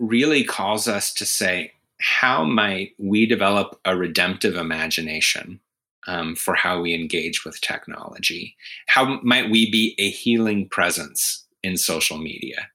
really 0.00 0.42
calls 0.42 0.88
us 0.88 1.12
to 1.14 1.26
say 1.26 1.72
how 2.00 2.44
might 2.44 2.92
we 2.98 3.26
develop 3.26 3.78
a 3.84 3.96
redemptive 3.96 4.56
imagination 4.56 5.60
um, 6.06 6.34
for 6.34 6.54
how 6.54 6.80
we 6.80 6.94
engage 6.94 7.44
with 7.44 7.60
technology? 7.60 8.56
How 8.88 9.20
might 9.22 9.50
we 9.50 9.70
be 9.70 9.94
a 9.98 10.10
healing 10.10 10.68
presence 10.68 11.46
in 11.62 11.76
social 11.76 12.18
media? 12.18 12.68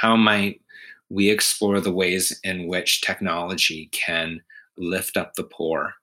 How 0.00 0.16
might 0.16 0.60
we 1.08 1.30
explore 1.30 1.80
the 1.80 1.92
ways 1.92 2.38
in 2.44 2.66
which 2.66 3.00
technology 3.00 3.88
can 3.92 4.42
lift 4.76 5.16
up 5.16 5.34
the 5.34 5.44
poor 5.44 5.94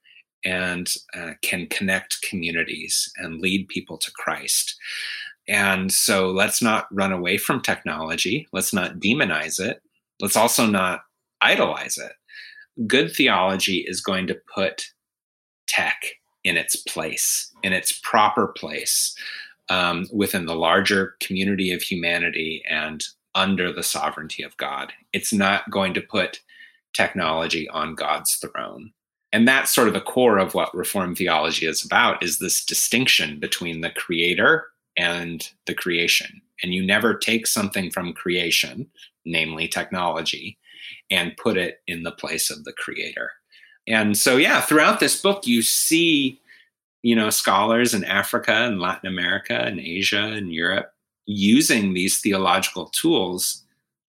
and 0.44 0.92
uh, 1.14 1.32
can 1.42 1.68
connect 1.68 2.22
communities 2.22 3.12
and 3.18 3.42
lead 3.42 3.68
people 3.68 3.98
to 3.98 4.12
Christ? 4.12 4.76
And 5.48 5.92
so 5.92 6.32
let's 6.32 6.62
not 6.62 6.88
run 6.92 7.12
away 7.12 7.38
from 7.38 7.62
technology. 7.62 8.48
Let's 8.52 8.74
not 8.74 9.00
demonize 9.00 9.60
it. 9.60 9.82
Let's 10.20 10.36
also 10.36 10.66
not 10.66 11.02
idolize 11.42 11.98
it. 11.98 12.14
Good 12.88 13.12
theology 13.12 13.86
is 13.88 14.02
going 14.02 14.28
to 14.28 14.38
put 14.54 14.92
tech 15.68 16.04
in 16.44 16.58
its 16.58 16.76
place, 16.76 17.52
in 17.64 17.74
its 17.74 18.00
proper 18.04 18.48
place 18.48 19.16
um, 19.70 20.08
within 20.12 20.46
the 20.46 20.56
larger 20.56 21.16
community 21.20 21.72
of 21.72 21.82
humanity 21.82 22.64
and 22.70 23.04
under 23.34 23.72
the 23.72 23.84
sovereignty 23.84 24.44
of 24.44 24.56
God. 24.58 24.94
It's 25.14 25.34
not 25.34 25.70
going 25.70 25.94
to 25.96 26.02
put 26.02 26.42
technology 26.94 27.68
on 27.70 27.96
God's 27.96 28.36
throne. 28.36 28.92
And 29.34 29.48
that's 29.48 29.76
sort 29.76 29.90
of 29.90 29.94
the 29.94 30.02
core 30.02 30.38
of 30.38 30.54
what 30.54 30.74
Reformed 30.74 31.18
theology 31.18 31.66
is 31.66 31.84
about 31.84 32.24
is 32.24 32.40
this 32.40 32.64
distinction 32.64 33.40
between 33.40 33.82
the 33.82 33.90
creator 33.90 34.68
and 34.98 35.50
the 35.66 35.74
creation. 35.74 36.42
And 36.64 36.74
you 36.74 36.86
never 36.86 37.14
take 37.14 37.46
something 37.46 37.92
from 37.92 38.14
creation, 38.14 38.90
namely 39.26 39.68
technology, 39.68 40.58
and 41.12 41.36
put 41.36 41.58
it 41.58 41.82
in 41.86 42.04
the 42.04 42.14
place 42.14 42.50
of 42.50 42.64
the 42.64 42.72
creator. 42.72 43.32
And 43.88 44.18
so, 44.18 44.38
yeah, 44.38 44.62
throughout 44.62 45.00
this 45.00 45.22
book, 45.22 45.46
you 45.46 45.62
see 45.62 46.40
you 47.06 47.16
know, 47.16 47.30
scholars 47.30 47.94
in 47.94 48.04
Africa 48.04 48.52
and 48.52 48.80
Latin 48.80 49.08
America 49.08 49.54
and 49.54 49.80
Asia 49.80 50.24
and 50.24 50.52
Europe 50.52 50.92
using 51.28 51.94
these 51.94 52.18
theological 52.18 52.88
tools 52.88 53.64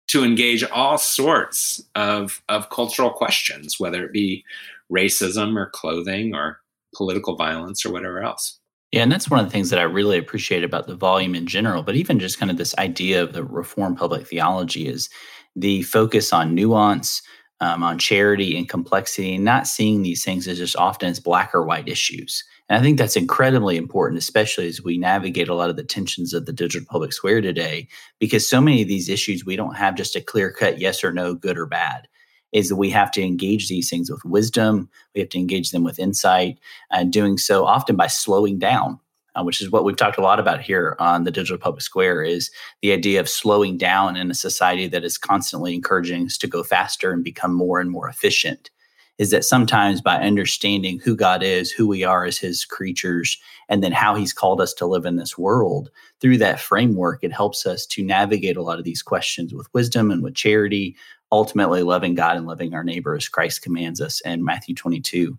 to 0.09 0.25
engage 0.25 0.65
all 0.65 0.97
sorts 0.97 1.85
of, 1.95 2.43
of 2.49 2.71
cultural 2.71 3.11
questions, 3.11 3.79
whether 3.79 4.03
it 4.03 4.15
be 4.15 4.43
racism 4.91 5.59
or 5.59 5.69
clothing 5.75 6.35
or 6.35 6.59
political 6.95 7.37
violence 7.37 7.85
or 7.85 7.93
whatever 7.93 8.23
else. 8.23 8.59
Yeah, 8.93 9.03
and 9.03 9.13
that's 9.13 9.29
one 9.29 9.41
of 9.41 9.45
the 9.45 9.53
things 9.53 9.69
that 9.69 9.79
I 9.79 9.83
really 9.83 10.17
appreciate 10.17 10.65
about 10.65 10.87
the 10.87 10.97
volume 10.97 11.35
in 11.35 11.47
general, 11.47 11.83
but 11.83 11.97
even 11.97 12.19
just 12.19 12.39
kind 12.39 12.51
of 12.51 12.57
this 12.57 12.75
idea 12.79 13.23
of 13.23 13.35
the 13.35 13.45
reform 13.45 13.95
public 13.95 14.27
theology 14.27 14.89
is 14.89 15.11
the 15.55 15.83
focus 15.83 16.33
on 16.33 16.55
nuance, 16.55 17.21
um, 17.61 17.83
on 17.83 17.99
charity 17.99 18.57
and 18.57 18.71
complexity, 18.71 19.35
and 19.35 19.45
not 19.45 19.67
seeing 19.67 20.03
these 20.03 20.25
things 20.25 20.49
as 20.49 20.57
just 20.57 20.77
often 20.77 21.11
as 21.11 21.21
black 21.21 21.55
or 21.55 21.63
white 21.63 21.89
issues. 21.89 22.43
And 22.69 22.79
I 22.79 22.83
think 22.83 22.99
that's 22.99 23.17
incredibly 23.17 23.77
important, 23.77 24.19
especially 24.19 24.67
as 24.67 24.83
we 24.83 24.99
navigate 24.99 25.49
a 25.49 25.55
lot 25.55 25.71
of 25.71 25.77
the 25.77 25.85
tensions 25.85 26.35
of 26.35 26.47
the 26.47 26.53
digital 26.53 26.87
public 26.91 27.13
square 27.13 27.41
today, 27.41 27.87
because 28.19 28.49
so 28.49 28.61
many 28.61 28.83
of 28.83 28.89
these 28.89 29.09
issues 29.09 29.45
we 29.45 29.57
don't 29.57 29.77
have 29.77 29.95
just 29.95 30.17
a 30.17 30.21
clear 30.21 30.51
cut 30.51 30.81
yes 30.81 31.05
or 31.05 31.13
no, 31.13 31.35
good 31.35 31.59
or 31.59 31.67
bad. 31.67 32.09
Is 32.53 32.69
that 32.69 32.77
we 32.77 32.91
have 32.91 33.11
to 33.13 33.23
engage 33.23 33.69
these 33.69 33.91
things 33.91 34.11
with 34.11 34.25
wisdom, 34.25 34.89
we 35.15 35.21
have 35.21 35.31
to 35.31 35.39
engage 35.39 35.71
them 35.71 35.85
with 35.85 35.99
insight, 35.99 36.59
and 36.91 37.13
doing 37.13 37.39
so 37.39 37.67
often 37.67 37.97
by 37.97 38.07
slowing 38.07 38.59
down, 38.59 38.99
uh, 39.35 39.43
which 39.45 39.61
is 39.61 39.71
what 39.71 39.85
we've 39.85 39.97
talked 39.97 40.19
a 40.19 40.23
lot 40.23 40.41
about 40.41 40.61
here 40.61 40.97
on 40.99 41.25
the 41.25 41.31
digital 41.31 41.59
public 41.59 41.83
square 41.83 42.23
is 42.23 42.51
the 42.83 42.93
idea 42.93 43.21
of 43.21 43.29
slowing 43.29 43.77
down 43.77 44.17
in 44.17 44.31
a 44.31 44.35
society 44.35 44.89
that 44.89 45.05
is 45.05 45.19
constantly 45.19 45.75
encouraging 45.75 46.27
us 46.27 46.39
to 46.39 46.47
go 46.47 46.63
faster 46.63 47.13
and 47.13 47.23
become 47.23 47.53
more 47.53 47.79
and 47.79 47.91
more 47.91 48.09
efficient 48.09 48.71
is 49.19 49.31
that 49.31 49.45
sometimes 49.45 50.01
by 50.01 50.17
understanding 50.17 50.99
who 50.99 51.17
God 51.17 51.43
is, 51.43 51.71
who 51.71 51.87
we 51.87 52.05
are 52.05 52.25
as 52.25 52.39
his 52.39 52.65
creatures, 52.65 53.39
and 53.69 53.83
then 53.83 53.93
how 53.93 54.15
he's 54.15 54.33
called 54.33 54.61
us 54.61 54.75
to 54.75 54.87
live 54.87 55.07
in 55.07 55.17
this 55.17 55.39
world, 55.39 55.91
through 56.21 56.39
that 56.39 56.61
framework, 56.61 57.25
it 57.25 57.33
helps 57.33 57.67
us 57.67 57.87
to 57.87 58.05
navigate 58.05 58.57
a 58.57 58.63
lot 58.63 58.79
of 58.79 58.85
these 58.85 59.03
questions 59.03 59.55
with 59.55 59.73
wisdom 59.73 60.11
and 60.11 60.23
with 60.23 60.35
charity, 60.35 60.97
ultimately 61.33 61.83
loving 61.83 62.15
God 62.15 62.37
and 62.37 62.47
loving 62.47 62.75
our 62.75 62.85
neighbor 62.85 63.15
as 63.15 63.29
Christ 63.29 63.63
commands 63.63 64.01
us 64.01 64.21
in 64.21 64.45
Matthew 64.45 64.75
22. 64.75 65.39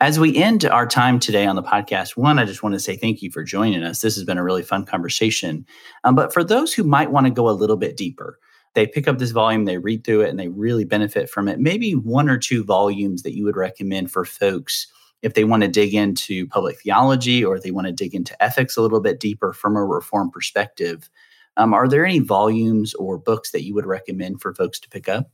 As 0.00 0.18
we 0.18 0.36
end 0.36 0.64
our 0.64 0.86
time 0.86 1.20
today 1.20 1.46
on 1.46 1.54
the 1.54 1.62
podcast, 1.62 2.16
one, 2.16 2.38
I 2.38 2.44
just 2.44 2.62
want 2.62 2.74
to 2.74 2.80
say 2.80 2.96
thank 2.96 3.22
you 3.22 3.30
for 3.30 3.44
joining 3.44 3.84
us. 3.84 4.00
This 4.00 4.16
has 4.16 4.24
been 4.24 4.38
a 4.38 4.42
really 4.42 4.64
fun 4.64 4.84
conversation. 4.84 5.64
Um, 6.02 6.16
but 6.16 6.32
for 6.32 6.42
those 6.42 6.74
who 6.74 6.82
might 6.82 7.12
want 7.12 7.26
to 7.26 7.32
go 7.32 7.48
a 7.48 7.50
little 7.52 7.76
bit 7.76 7.96
deeper, 7.96 8.40
they 8.74 8.86
pick 8.86 9.06
up 9.06 9.18
this 9.18 9.30
volume, 9.30 9.64
they 9.64 9.78
read 9.78 10.04
through 10.04 10.22
it, 10.22 10.30
and 10.30 10.38
they 10.38 10.48
really 10.48 10.84
benefit 10.84 11.28
from 11.28 11.48
it. 11.48 11.60
Maybe 11.60 11.92
one 11.92 12.28
or 12.28 12.38
two 12.38 12.64
volumes 12.64 13.22
that 13.22 13.34
you 13.34 13.44
would 13.44 13.56
recommend 13.56 14.10
for 14.10 14.24
folks 14.24 14.86
if 15.22 15.34
they 15.34 15.44
want 15.44 15.62
to 15.62 15.68
dig 15.68 15.94
into 15.94 16.46
public 16.48 16.80
theology 16.80 17.44
or 17.44 17.58
they 17.58 17.70
want 17.70 17.86
to 17.86 17.92
dig 17.92 18.14
into 18.14 18.40
ethics 18.42 18.76
a 18.76 18.82
little 18.82 19.00
bit 19.00 19.20
deeper 19.20 19.52
from 19.52 19.76
a 19.76 19.84
reform 19.84 20.30
perspective. 20.30 21.08
Um, 21.56 21.74
are 21.74 21.88
there 21.88 22.04
any 22.04 22.18
volumes 22.18 22.94
or 22.94 23.18
books 23.18 23.52
that 23.52 23.62
you 23.62 23.74
would 23.74 23.86
recommend 23.86 24.40
for 24.40 24.54
folks 24.54 24.80
to 24.80 24.88
pick 24.88 25.08
up? 25.08 25.30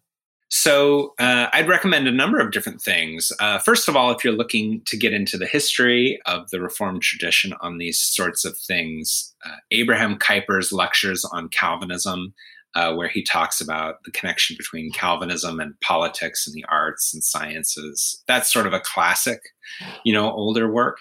So, 0.50 1.14
uh, 1.18 1.48
I'd 1.52 1.68
recommend 1.68 2.08
a 2.08 2.12
number 2.12 2.38
of 2.38 2.52
different 2.52 2.80
things. 2.80 3.30
Uh, 3.38 3.58
first 3.58 3.86
of 3.86 3.96
all, 3.96 4.10
if 4.10 4.24
you're 4.24 4.32
looking 4.32 4.80
to 4.86 4.96
get 4.96 5.12
into 5.12 5.36
the 5.36 5.46
history 5.46 6.18
of 6.24 6.48
the 6.50 6.60
Reformed 6.60 7.02
tradition 7.02 7.52
on 7.60 7.76
these 7.76 8.00
sorts 8.00 8.46
of 8.46 8.56
things, 8.56 9.34
uh, 9.44 9.56
Abraham 9.72 10.18
Kuyper's 10.18 10.72
lectures 10.72 11.22
on 11.26 11.50
Calvinism, 11.50 12.32
uh, 12.78 12.94
where 12.94 13.08
he 13.08 13.24
talks 13.24 13.60
about 13.60 13.96
the 14.04 14.12
connection 14.12 14.54
between 14.56 14.92
Calvinism 14.92 15.58
and 15.58 15.78
politics 15.80 16.46
and 16.46 16.54
the 16.54 16.64
arts 16.70 17.12
and 17.12 17.24
sciences. 17.24 18.22
That's 18.28 18.52
sort 18.52 18.68
of 18.68 18.72
a 18.72 18.78
classic, 18.78 19.40
you 20.04 20.12
know, 20.12 20.30
older 20.30 20.72
work. 20.72 20.98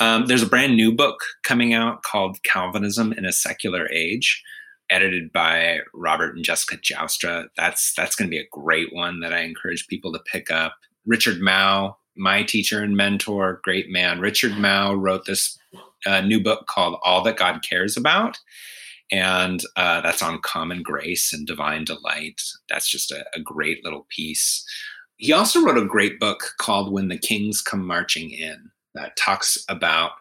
Um, 0.00 0.26
there's 0.26 0.42
a 0.42 0.48
brand 0.48 0.74
new 0.74 0.90
book 0.90 1.20
coming 1.44 1.72
out 1.72 2.02
called 2.02 2.42
Calvinism 2.42 3.12
in 3.12 3.24
a 3.24 3.32
Secular 3.32 3.88
Age 3.92 4.42
edited 4.90 5.30
by 5.30 5.78
Robert 5.94 6.34
and 6.34 6.44
Jessica 6.44 6.76
Joustra. 6.78 7.46
That's 7.56 7.94
that's 7.94 8.16
going 8.16 8.28
to 8.28 8.34
be 8.34 8.40
a 8.40 8.48
great 8.50 8.92
one 8.92 9.20
that 9.20 9.32
I 9.32 9.42
encourage 9.42 9.86
people 9.86 10.12
to 10.12 10.20
pick 10.32 10.50
up. 10.50 10.74
Richard 11.06 11.40
Mouw, 11.40 11.94
my 12.16 12.42
teacher 12.42 12.82
and 12.82 12.96
mentor, 12.96 13.60
great 13.62 13.88
man. 13.88 14.18
Richard 14.18 14.52
Mouw 14.52 15.00
wrote 15.00 15.26
this 15.26 15.56
uh, 16.06 16.22
new 16.22 16.42
book 16.42 16.66
called 16.66 16.98
All 17.04 17.22
That 17.22 17.36
God 17.36 17.60
Cares 17.62 17.96
About. 17.96 18.36
And 19.12 19.62
uh, 19.76 20.00
that's 20.02 20.22
on 20.22 20.40
common 20.40 20.82
grace 20.82 21.32
and 21.32 21.46
divine 21.46 21.84
delight. 21.84 22.40
That's 22.68 22.88
just 22.88 23.10
a, 23.10 23.24
a 23.34 23.40
great 23.40 23.84
little 23.84 24.06
piece. 24.08 24.64
He 25.16 25.32
also 25.32 25.62
wrote 25.62 25.78
a 25.78 25.84
great 25.84 26.20
book 26.20 26.52
called 26.58 26.92
When 26.92 27.08
the 27.08 27.18
Kings 27.18 27.60
Come 27.60 27.86
Marching 27.86 28.30
In 28.30 28.70
that 28.94 29.16
talks 29.16 29.64
about 29.68 30.12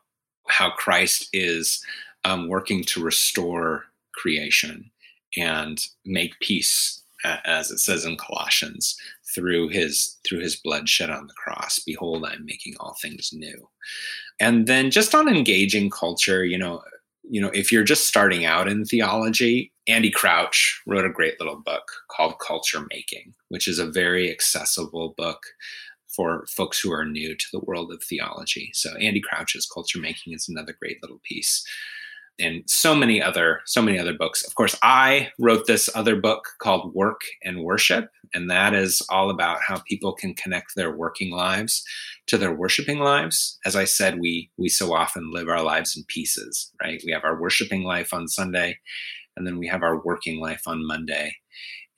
how 0.47 0.71
Christ 0.71 1.29
is 1.33 1.83
um, 2.25 2.47
working 2.49 2.83
to 2.85 3.03
restore 3.03 3.85
creation 4.13 4.89
and 5.37 5.79
make 6.05 6.39
peace 6.39 7.03
as 7.23 7.69
it 7.69 7.79
says 7.79 8.05
in 8.05 8.15
colossians 8.15 8.97
through 9.35 9.67
his 9.67 10.17
through 10.25 10.39
his 10.39 10.55
blood 10.55 10.87
shed 10.87 11.09
on 11.09 11.27
the 11.27 11.33
cross 11.33 11.79
behold 11.79 12.25
i'm 12.25 12.45
making 12.45 12.73
all 12.79 12.95
things 13.01 13.31
new 13.33 13.67
and 14.39 14.67
then 14.67 14.89
just 14.89 15.13
on 15.13 15.27
engaging 15.27 15.89
culture 15.89 16.45
you 16.45 16.57
know 16.57 16.81
you 17.24 17.41
know 17.41 17.51
if 17.53 17.72
you're 17.72 17.84
just 17.84 18.07
starting 18.07 18.45
out 18.45 18.67
in 18.67 18.86
theology 18.86 19.72
andy 19.88 20.11
crouch 20.11 20.82
wrote 20.88 21.05
a 21.05 21.11
great 21.11 21.39
little 21.39 21.57
book 21.57 21.91
called 22.09 22.39
culture 22.39 22.86
making 22.89 23.34
which 23.49 23.67
is 23.67 23.80
a 23.80 23.89
very 23.89 24.32
accessible 24.32 25.13
book 25.17 25.41
for 26.09 26.45
folks 26.47 26.80
who 26.80 26.91
are 26.91 27.05
new 27.05 27.36
to 27.36 27.45
the 27.53 27.61
world 27.61 27.91
of 27.93 28.03
theology. 28.03 28.72
So 28.74 28.95
andy 28.97 29.22
crouch's 29.22 29.70
culture 29.72 29.99
making 29.99 30.34
is 30.34 30.49
another 30.49 30.76
great 30.80 30.97
little 31.01 31.22
piece 31.24 31.63
and 32.39 32.63
so 32.67 32.95
many 32.95 33.21
other 33.21 33.61
so 33.65 33.81
many 33.81 33.99
other 33.99 34.13
books. 34.13 34.45
Of 34.45 34.55
course 34.55 34.75
i 34.81 35.29
wrote 35.39 35.67
this 35.67 35.89
other 35.95 36.15
book 36.15 36.49
called 36.59 36.93
work 36.93 37.21
and 37.43 37.63
worship 37.63 38.09
and 38.33 38.49
that 38.49 38.73
is 38.73 39.01
all 39.09 39.29
about 39.29 39.61
how 39.61 39.79
people 39.87 40.13
can 40.13 40.33
connect 40.33 40.75
their 40.75 40.95
working 40.95 41.31
lives 41.31 41.83
to 42.27 42.37
their 42.37 42.53
worshiping 42.53 42.99
lives. 42.99 43.59
As 43.65 43.75
i 43.75 43.85
said 43.85 44.19
we 44.19 44.49
we 44.57 44.69
so 44.69 44.93
often 44.93 45.31
live 45.31 45.47
our 45.47 45.63
lives 45.63 45.95
in 45.97 46.03
pieces 46.07 46.71
right? 46.81 47.01
We 47.05 47.11
have 47.11 47.25
our 47.25 47.39
worshiping 47.39 47.83
life 47.83 48.13
on 48.13 48.27
sunday 48.27 48.77
and 49.37 49.45
then 49.45 49.57
we 49.57 49.67
have 49.67 49.83
our 49.83 49.99
working 50.03 50.39
life 50.39 50.63
on 50.67 50.85
monday. 50.85 51.35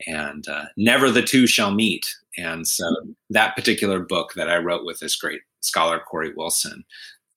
And 0.08 0.48
uh, 0.48 0.66
never 0.78 1.12
the 1.12 1.22
two 1.22 1.46
shall 1.46 1.70
meet. 1.70 2.08
And 2.36 2.68
so 2.68 2.86
that 3.30 3.56
particular 3.56 4.00
book 4.00 4.34
that 4.36 4.50
i 4.50 4.58
wrote 4.58 4.86
with 4.86 5.00
this 5.00 5.16
great 5.16 5.42
scholar 5.62 6.00
Cory 6.00 6.34
Willson 6.34 6.84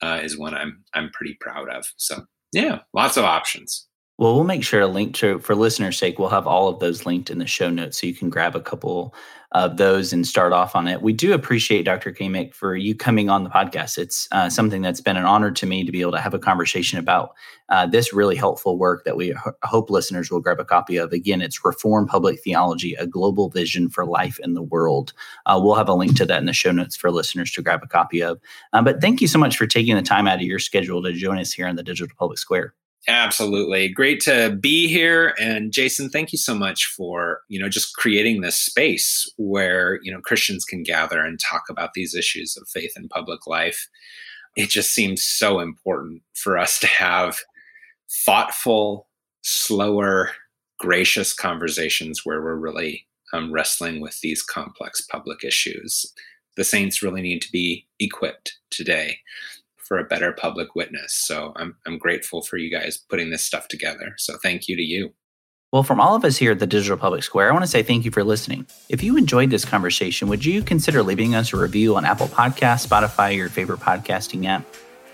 uh, 0.03 0.21
is 0.23 0.39
one 0.39 0.55
i'm 0.55 0.83
i'm 0.95 1.11
pretty 1.11 1.37
proud 1.41 1.69
of. 1.69 1.87
So 1.97 2.27
yeah, 2.55 2.81
lots 2.93 3.17
of 3.17 3.25
options. 3.25 3.87
Well, 4.17 4.37
we'll 4.37 4.45
make 4.45 4.63
sure 4.63 4.79
to 4.79 4.87
link 4.87 5.17
to, 5.17 5.41
for 5.41 5.57
listeners' 5.57 5.99
sake, 5.99 6.21
we'll 6.21 6.29
have 6.29 6.47
all 6.47 6.69
of 6.69 6.79
those 6.79 7.05
linked 7.05 7.31
in 7.31 7.39
the 7.39 7.49
show 7.49 7.69
notes 7.69 8.01
so 8.01 8.07
you 8.07 8.15
can 8.15 8.31
grab 8.31 8.55
a 8.55 8.61
couple 8.61 9.13
of 9.51 9.77
those 9.77 10.13
and 10.13 10.25
start 10.25 10.53
off 10.53 10.77
on 10.77 10.87
it. 10.87 11.03
We 11.03 11.13
do 11.13 11.33
appreciate 11.33 11.83
Dr. 11.83 12.13
Kaemingk 12.13 12.55
for 12.55 12.77
you 12.77 12.95
coming 12.95 13.29
on 13.29 13.43
the 13.43 13.51
podcast. 13.51 13.99
It's 13.99 14.29
uh, 14.31 14.49
something 14.51 14.83
that's 14.83 15.01
been 15.01 15.17
an 15.17 15.25
honor 15.25 15.51
to 15.51 15.67
me 15.67 15.85
to 15.85 15.91
be 15.91 16.01
able 16.01 16.13
to 16.13 16.21
have 16.21 16.33
a 16.33 16.39
conversation 16.39 17.01
about 17.01 17.35
uh, 17.71 17.87
this 17.87 18.13
really 18.13 18.37
helpful 18.37 18.79
work 18.79 19.05
that 19.05 19.17
we 19.17 19.31
ho- 19.31 19.53
hope 19.65 19.91
listeners 19.91 20.31
will 20.31 20.41
grab 20.41 20.61
a 20.61 20.65
copy 20.65 20.97
of. 20.97 21.13
Again, 21.13 21.43
it's 21.43 21.65
Reform 21.65 22.07
Public 22.07 22.41
Theology, 22.41 22.95
a 22.95 23.09
global 23.09 23.49
vision 23.49 23.91
for 23.91 24.07
life 24.07 24.39
in 24.45 24.55
the 24.55 24.63
world. 24.63 25.13
Uh, 25.47 25.61
we'll 25.61 25.75
have 25.75 25.89
a 25.89 25.95
link 25.95 26.17
to 26.19 26.27
that 26.27 26.39
in 26.39 26.47
the 26.47 26.53
show 26.53 26.71
notes 26.71 26.95
for 26.95 27.11
listeners 27.11 27.51
to 27.53 27.63
grab 27.63 27.81
a 27.83 27.89
copy 27.89 28.23
of. 28.23 28.41
Uh, 28.73 28.81
but 28.81 29.01
thank 29.01 29.21
you 29.21 29.27
so 29.27 29.41
much 29.41 29.57
for 29.57 29.67
taking 29.67 29.97
the 29.97 30.03
time 30.03 30.29
out 30.29 30.37
of 30.37 30.43
your 30.43 30.61
schedule 30.61 31.03
to 31.03 31.13
join 31.13 31.39
us 31.39 31.53
here 31.53 31.67
in 31.67 31.75
the 31.75 31.83
Digital 31.83 32.15
Public 32.17 32.39
Square. 32.39 32.75
Absolutely. 33.07 33.89
Great 33.89 34.21
to 34.23 34.57
be 34.61 34.89
here. 34.89 35.35
And 35.39 35.73
Jason, 35.73 36.09
thank 36.09 36.33
you 36.33 36.39
so 36.39 36.55
much 36.55 36.87
for, 36.87 37.41
you 37.49 37.61
know, 37.61 37.69
just 37.69 37.95
creating 37.97 38.41
this 38.41 38.57
space 38.59 39.31
where, 39.37 39.99
you 40.03 40.11
know, 40.11 40.21
Christians 40.23 40.65
can 40.65 40.83
gather 40.83 41.21
and 41.21 41.39
talk 41.39 41.65
about 41.69 41.93
these 41.95 42.15
issues 42.15 42.57
of 42.57 42.67
faith 42.69 42.93
and 42.97 43.11
public 43.11 43.47
life. 43.47 43.89
It 44.57 44.71
just 44.71 44.95
seems 44.95 45.23
so 45.23 45.61
important 45.61 46.23
for 46.35 46.57
us 46.57 46.79
to 46.81 46.87
have 46.87 47.41
thoughtful, 48.25 49.09
slower, 49.43 50.31
gracious 50.79 51.35
conversations 51.35 52.23
where 52.25 52.43
we're 52.43 52.57
really 52.57 53.07
um, 53.35 53.53
wrestling 53.53 54.01
with 54.01 54.19
these 54.21 54.43
complex 54.43 55.03
public 55.03 55.45
issues. 55.45 56.07
The 56.57 56.65
saints 56.65 57.03
really 57.03 57.21
need 57.21 57.43
to 57.43 57.53
be 57.53 57.87
equipped 57.99 58.57
today 58.71 59.19
for 59.85 59.99
a 59.99 60.05
better 60.05 60.33
public 60.33 60.75
witness. 60.75 61.13
So 61.13 61.53
I'm 61.57 61.77
I'm 61.87 61.99
grateful 61.99 62.43
for 62.43 62.57
you 62.57 62.71
guys 62.71 62.97
putting 62.97 63.31
this 63.31 63.45
stuff 63.45 63.69
together. 63.69 64.15
So 64.19 64.37
thank 64.43 64.69
you 64.69 64.77
to 64.77 64.83
you. 64.83 65.15
Well, 65.73 65.83
from 65.83 66.01
all 66.01 66.15
of 66.15 66.25
us 66.25 66.37
here 66.37 66.53
at 66.53 66.61
the 66.61 66.69
Digital 66.69 66.97
Public 66.97 67.25
Square, 67.25 67.51
I 67.51 67.53
want 67.53 67.65
to 67.65 67.71
say 67.71 67.83
thank 67.83 68.05
you 68.05 68.13
for 68.13 68.23
listening. 68.23 68.65
If 68.89 69.03
you 69.03 69.17
enjoyed 69.17 69.51
this 69.51 69.65
conversation, 69.65 70.29
would 70.29 70.45
you 70.45 70.63
consider 70.63 71.03
leaving 71.03 71.35
us 71.35 71.53
a 71.53 71.57
review 71.57 71.97
on 71.97 72.05
Apple 72.05 72.29
Podcasts, 72.29 72.87
Spotify, 72.87 73.35
your 73.35 73.49
favorite 73.49 73.81
podcasting 73.81 74.47
app? 74.47 74.65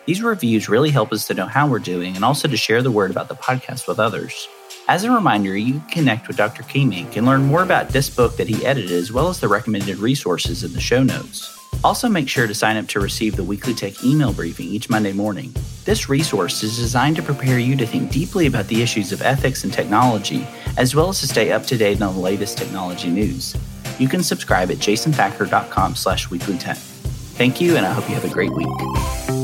These 0.04 0.22
reviews 0.22 0.68
really 0.68 0.90
help 0.90 1.12
us 1.12 1.26
to 1.28 1.34
know 1.34 1.46
how 1.46 1.66
we're 1.66 1.78
doing 1.78 2.14
and 2.14 2.26
also 2.26 2.46
to 2.46 2.58
share 2.58 2.82
the 2.82 2.90
word 2.90 3.10
about 3.10 3.28
the 3.28 3.36
podcast 3.36 3.88
with 3.88 3.98
others. 3.98 4.48
As 4.86 5.04
a 5.04 5.10
reminder, 5.10 5.56
you 5.56 5.74
can 5.74 5.88
connect 5.88 6.28
with 6.28 6.36
Dr. 6.36 6.62
Kaemingk 6.64 7.16
and 7.16 7.24
learn 7.24 7.44
more 7.44 7.62
about 7.62 7.90
this 7.90 8.10
book 8.10 8.36
that 8.36 8.48
he 8.48 8.66
edited 8.66 8.92
as 8.92 9.12
well 9.12 9.28
as 9.28 9.40
the 9.40 9.48
recommended 9.48 9.98
resources 9.98 10.62
in 10.62 10.72
the 10.72 10.80
show 10.80 11.02
notes. 11.02 11.59
Also, 11.82 12.08
make 12.08 12.28
sure 12.28 12.46
to 12.46 12.54
sign 12.54 12.76
up 12.76 12.86
to 12.88 13.00
receive 13.00 13.36
the 13.36 13.44
Weekly 13.44 13.74
Tech 13.74 14.04
email 14.04 14.32
briefing 14.32 14.66
each 14.66 14.90
Monday 14.90 15.12
morning. 15.12 15.54
This 15.84 16.08
resource 16.08 16.62
is 16.62 16.76
designed 16.76 17.16
to 17.16 17.22
prepare 17.22 17.58
you 17.58 17.74
to 17.76 17.86
think 17.86 18.10
deeply 18.10 18.46
about 18.46 18.68
the 18.68 18.82
issues 18.82 19.12
of 19.12 19.22
ethics 19.22 19.64
and 19.64 19.72
technology, 19.72 20.46
as 20.76 20.94
well 20.94 21.08
as 21.08 21.20
to 21.20 21.26
stay 21.26 21.52
up 21.52 21.64
to 21.66 21.76
date 21.76 22.02
on 22.02 22.14
the 22.14 22.20
latest 22.20 22.58
technology 22.58 23.08
news. 23.08 23.56
You 23.98 24.08
can 24.08 24.22
subscribe 24.22 24.70
at 24.70 24.76
jasonthacker.com 24.76 25.94
slash 25.94 26.28
weeklytech. 26.28 26.76
Thank 27.36 27.60
you, 27.60 27.76
and 27.76 27.86
I 27.86 27.92
hope 27.92 28.08
you 28.08 28.14
have 28.14 28.24
a 28.24 28.34
great 28.34 28.52
week. 28.52 29.39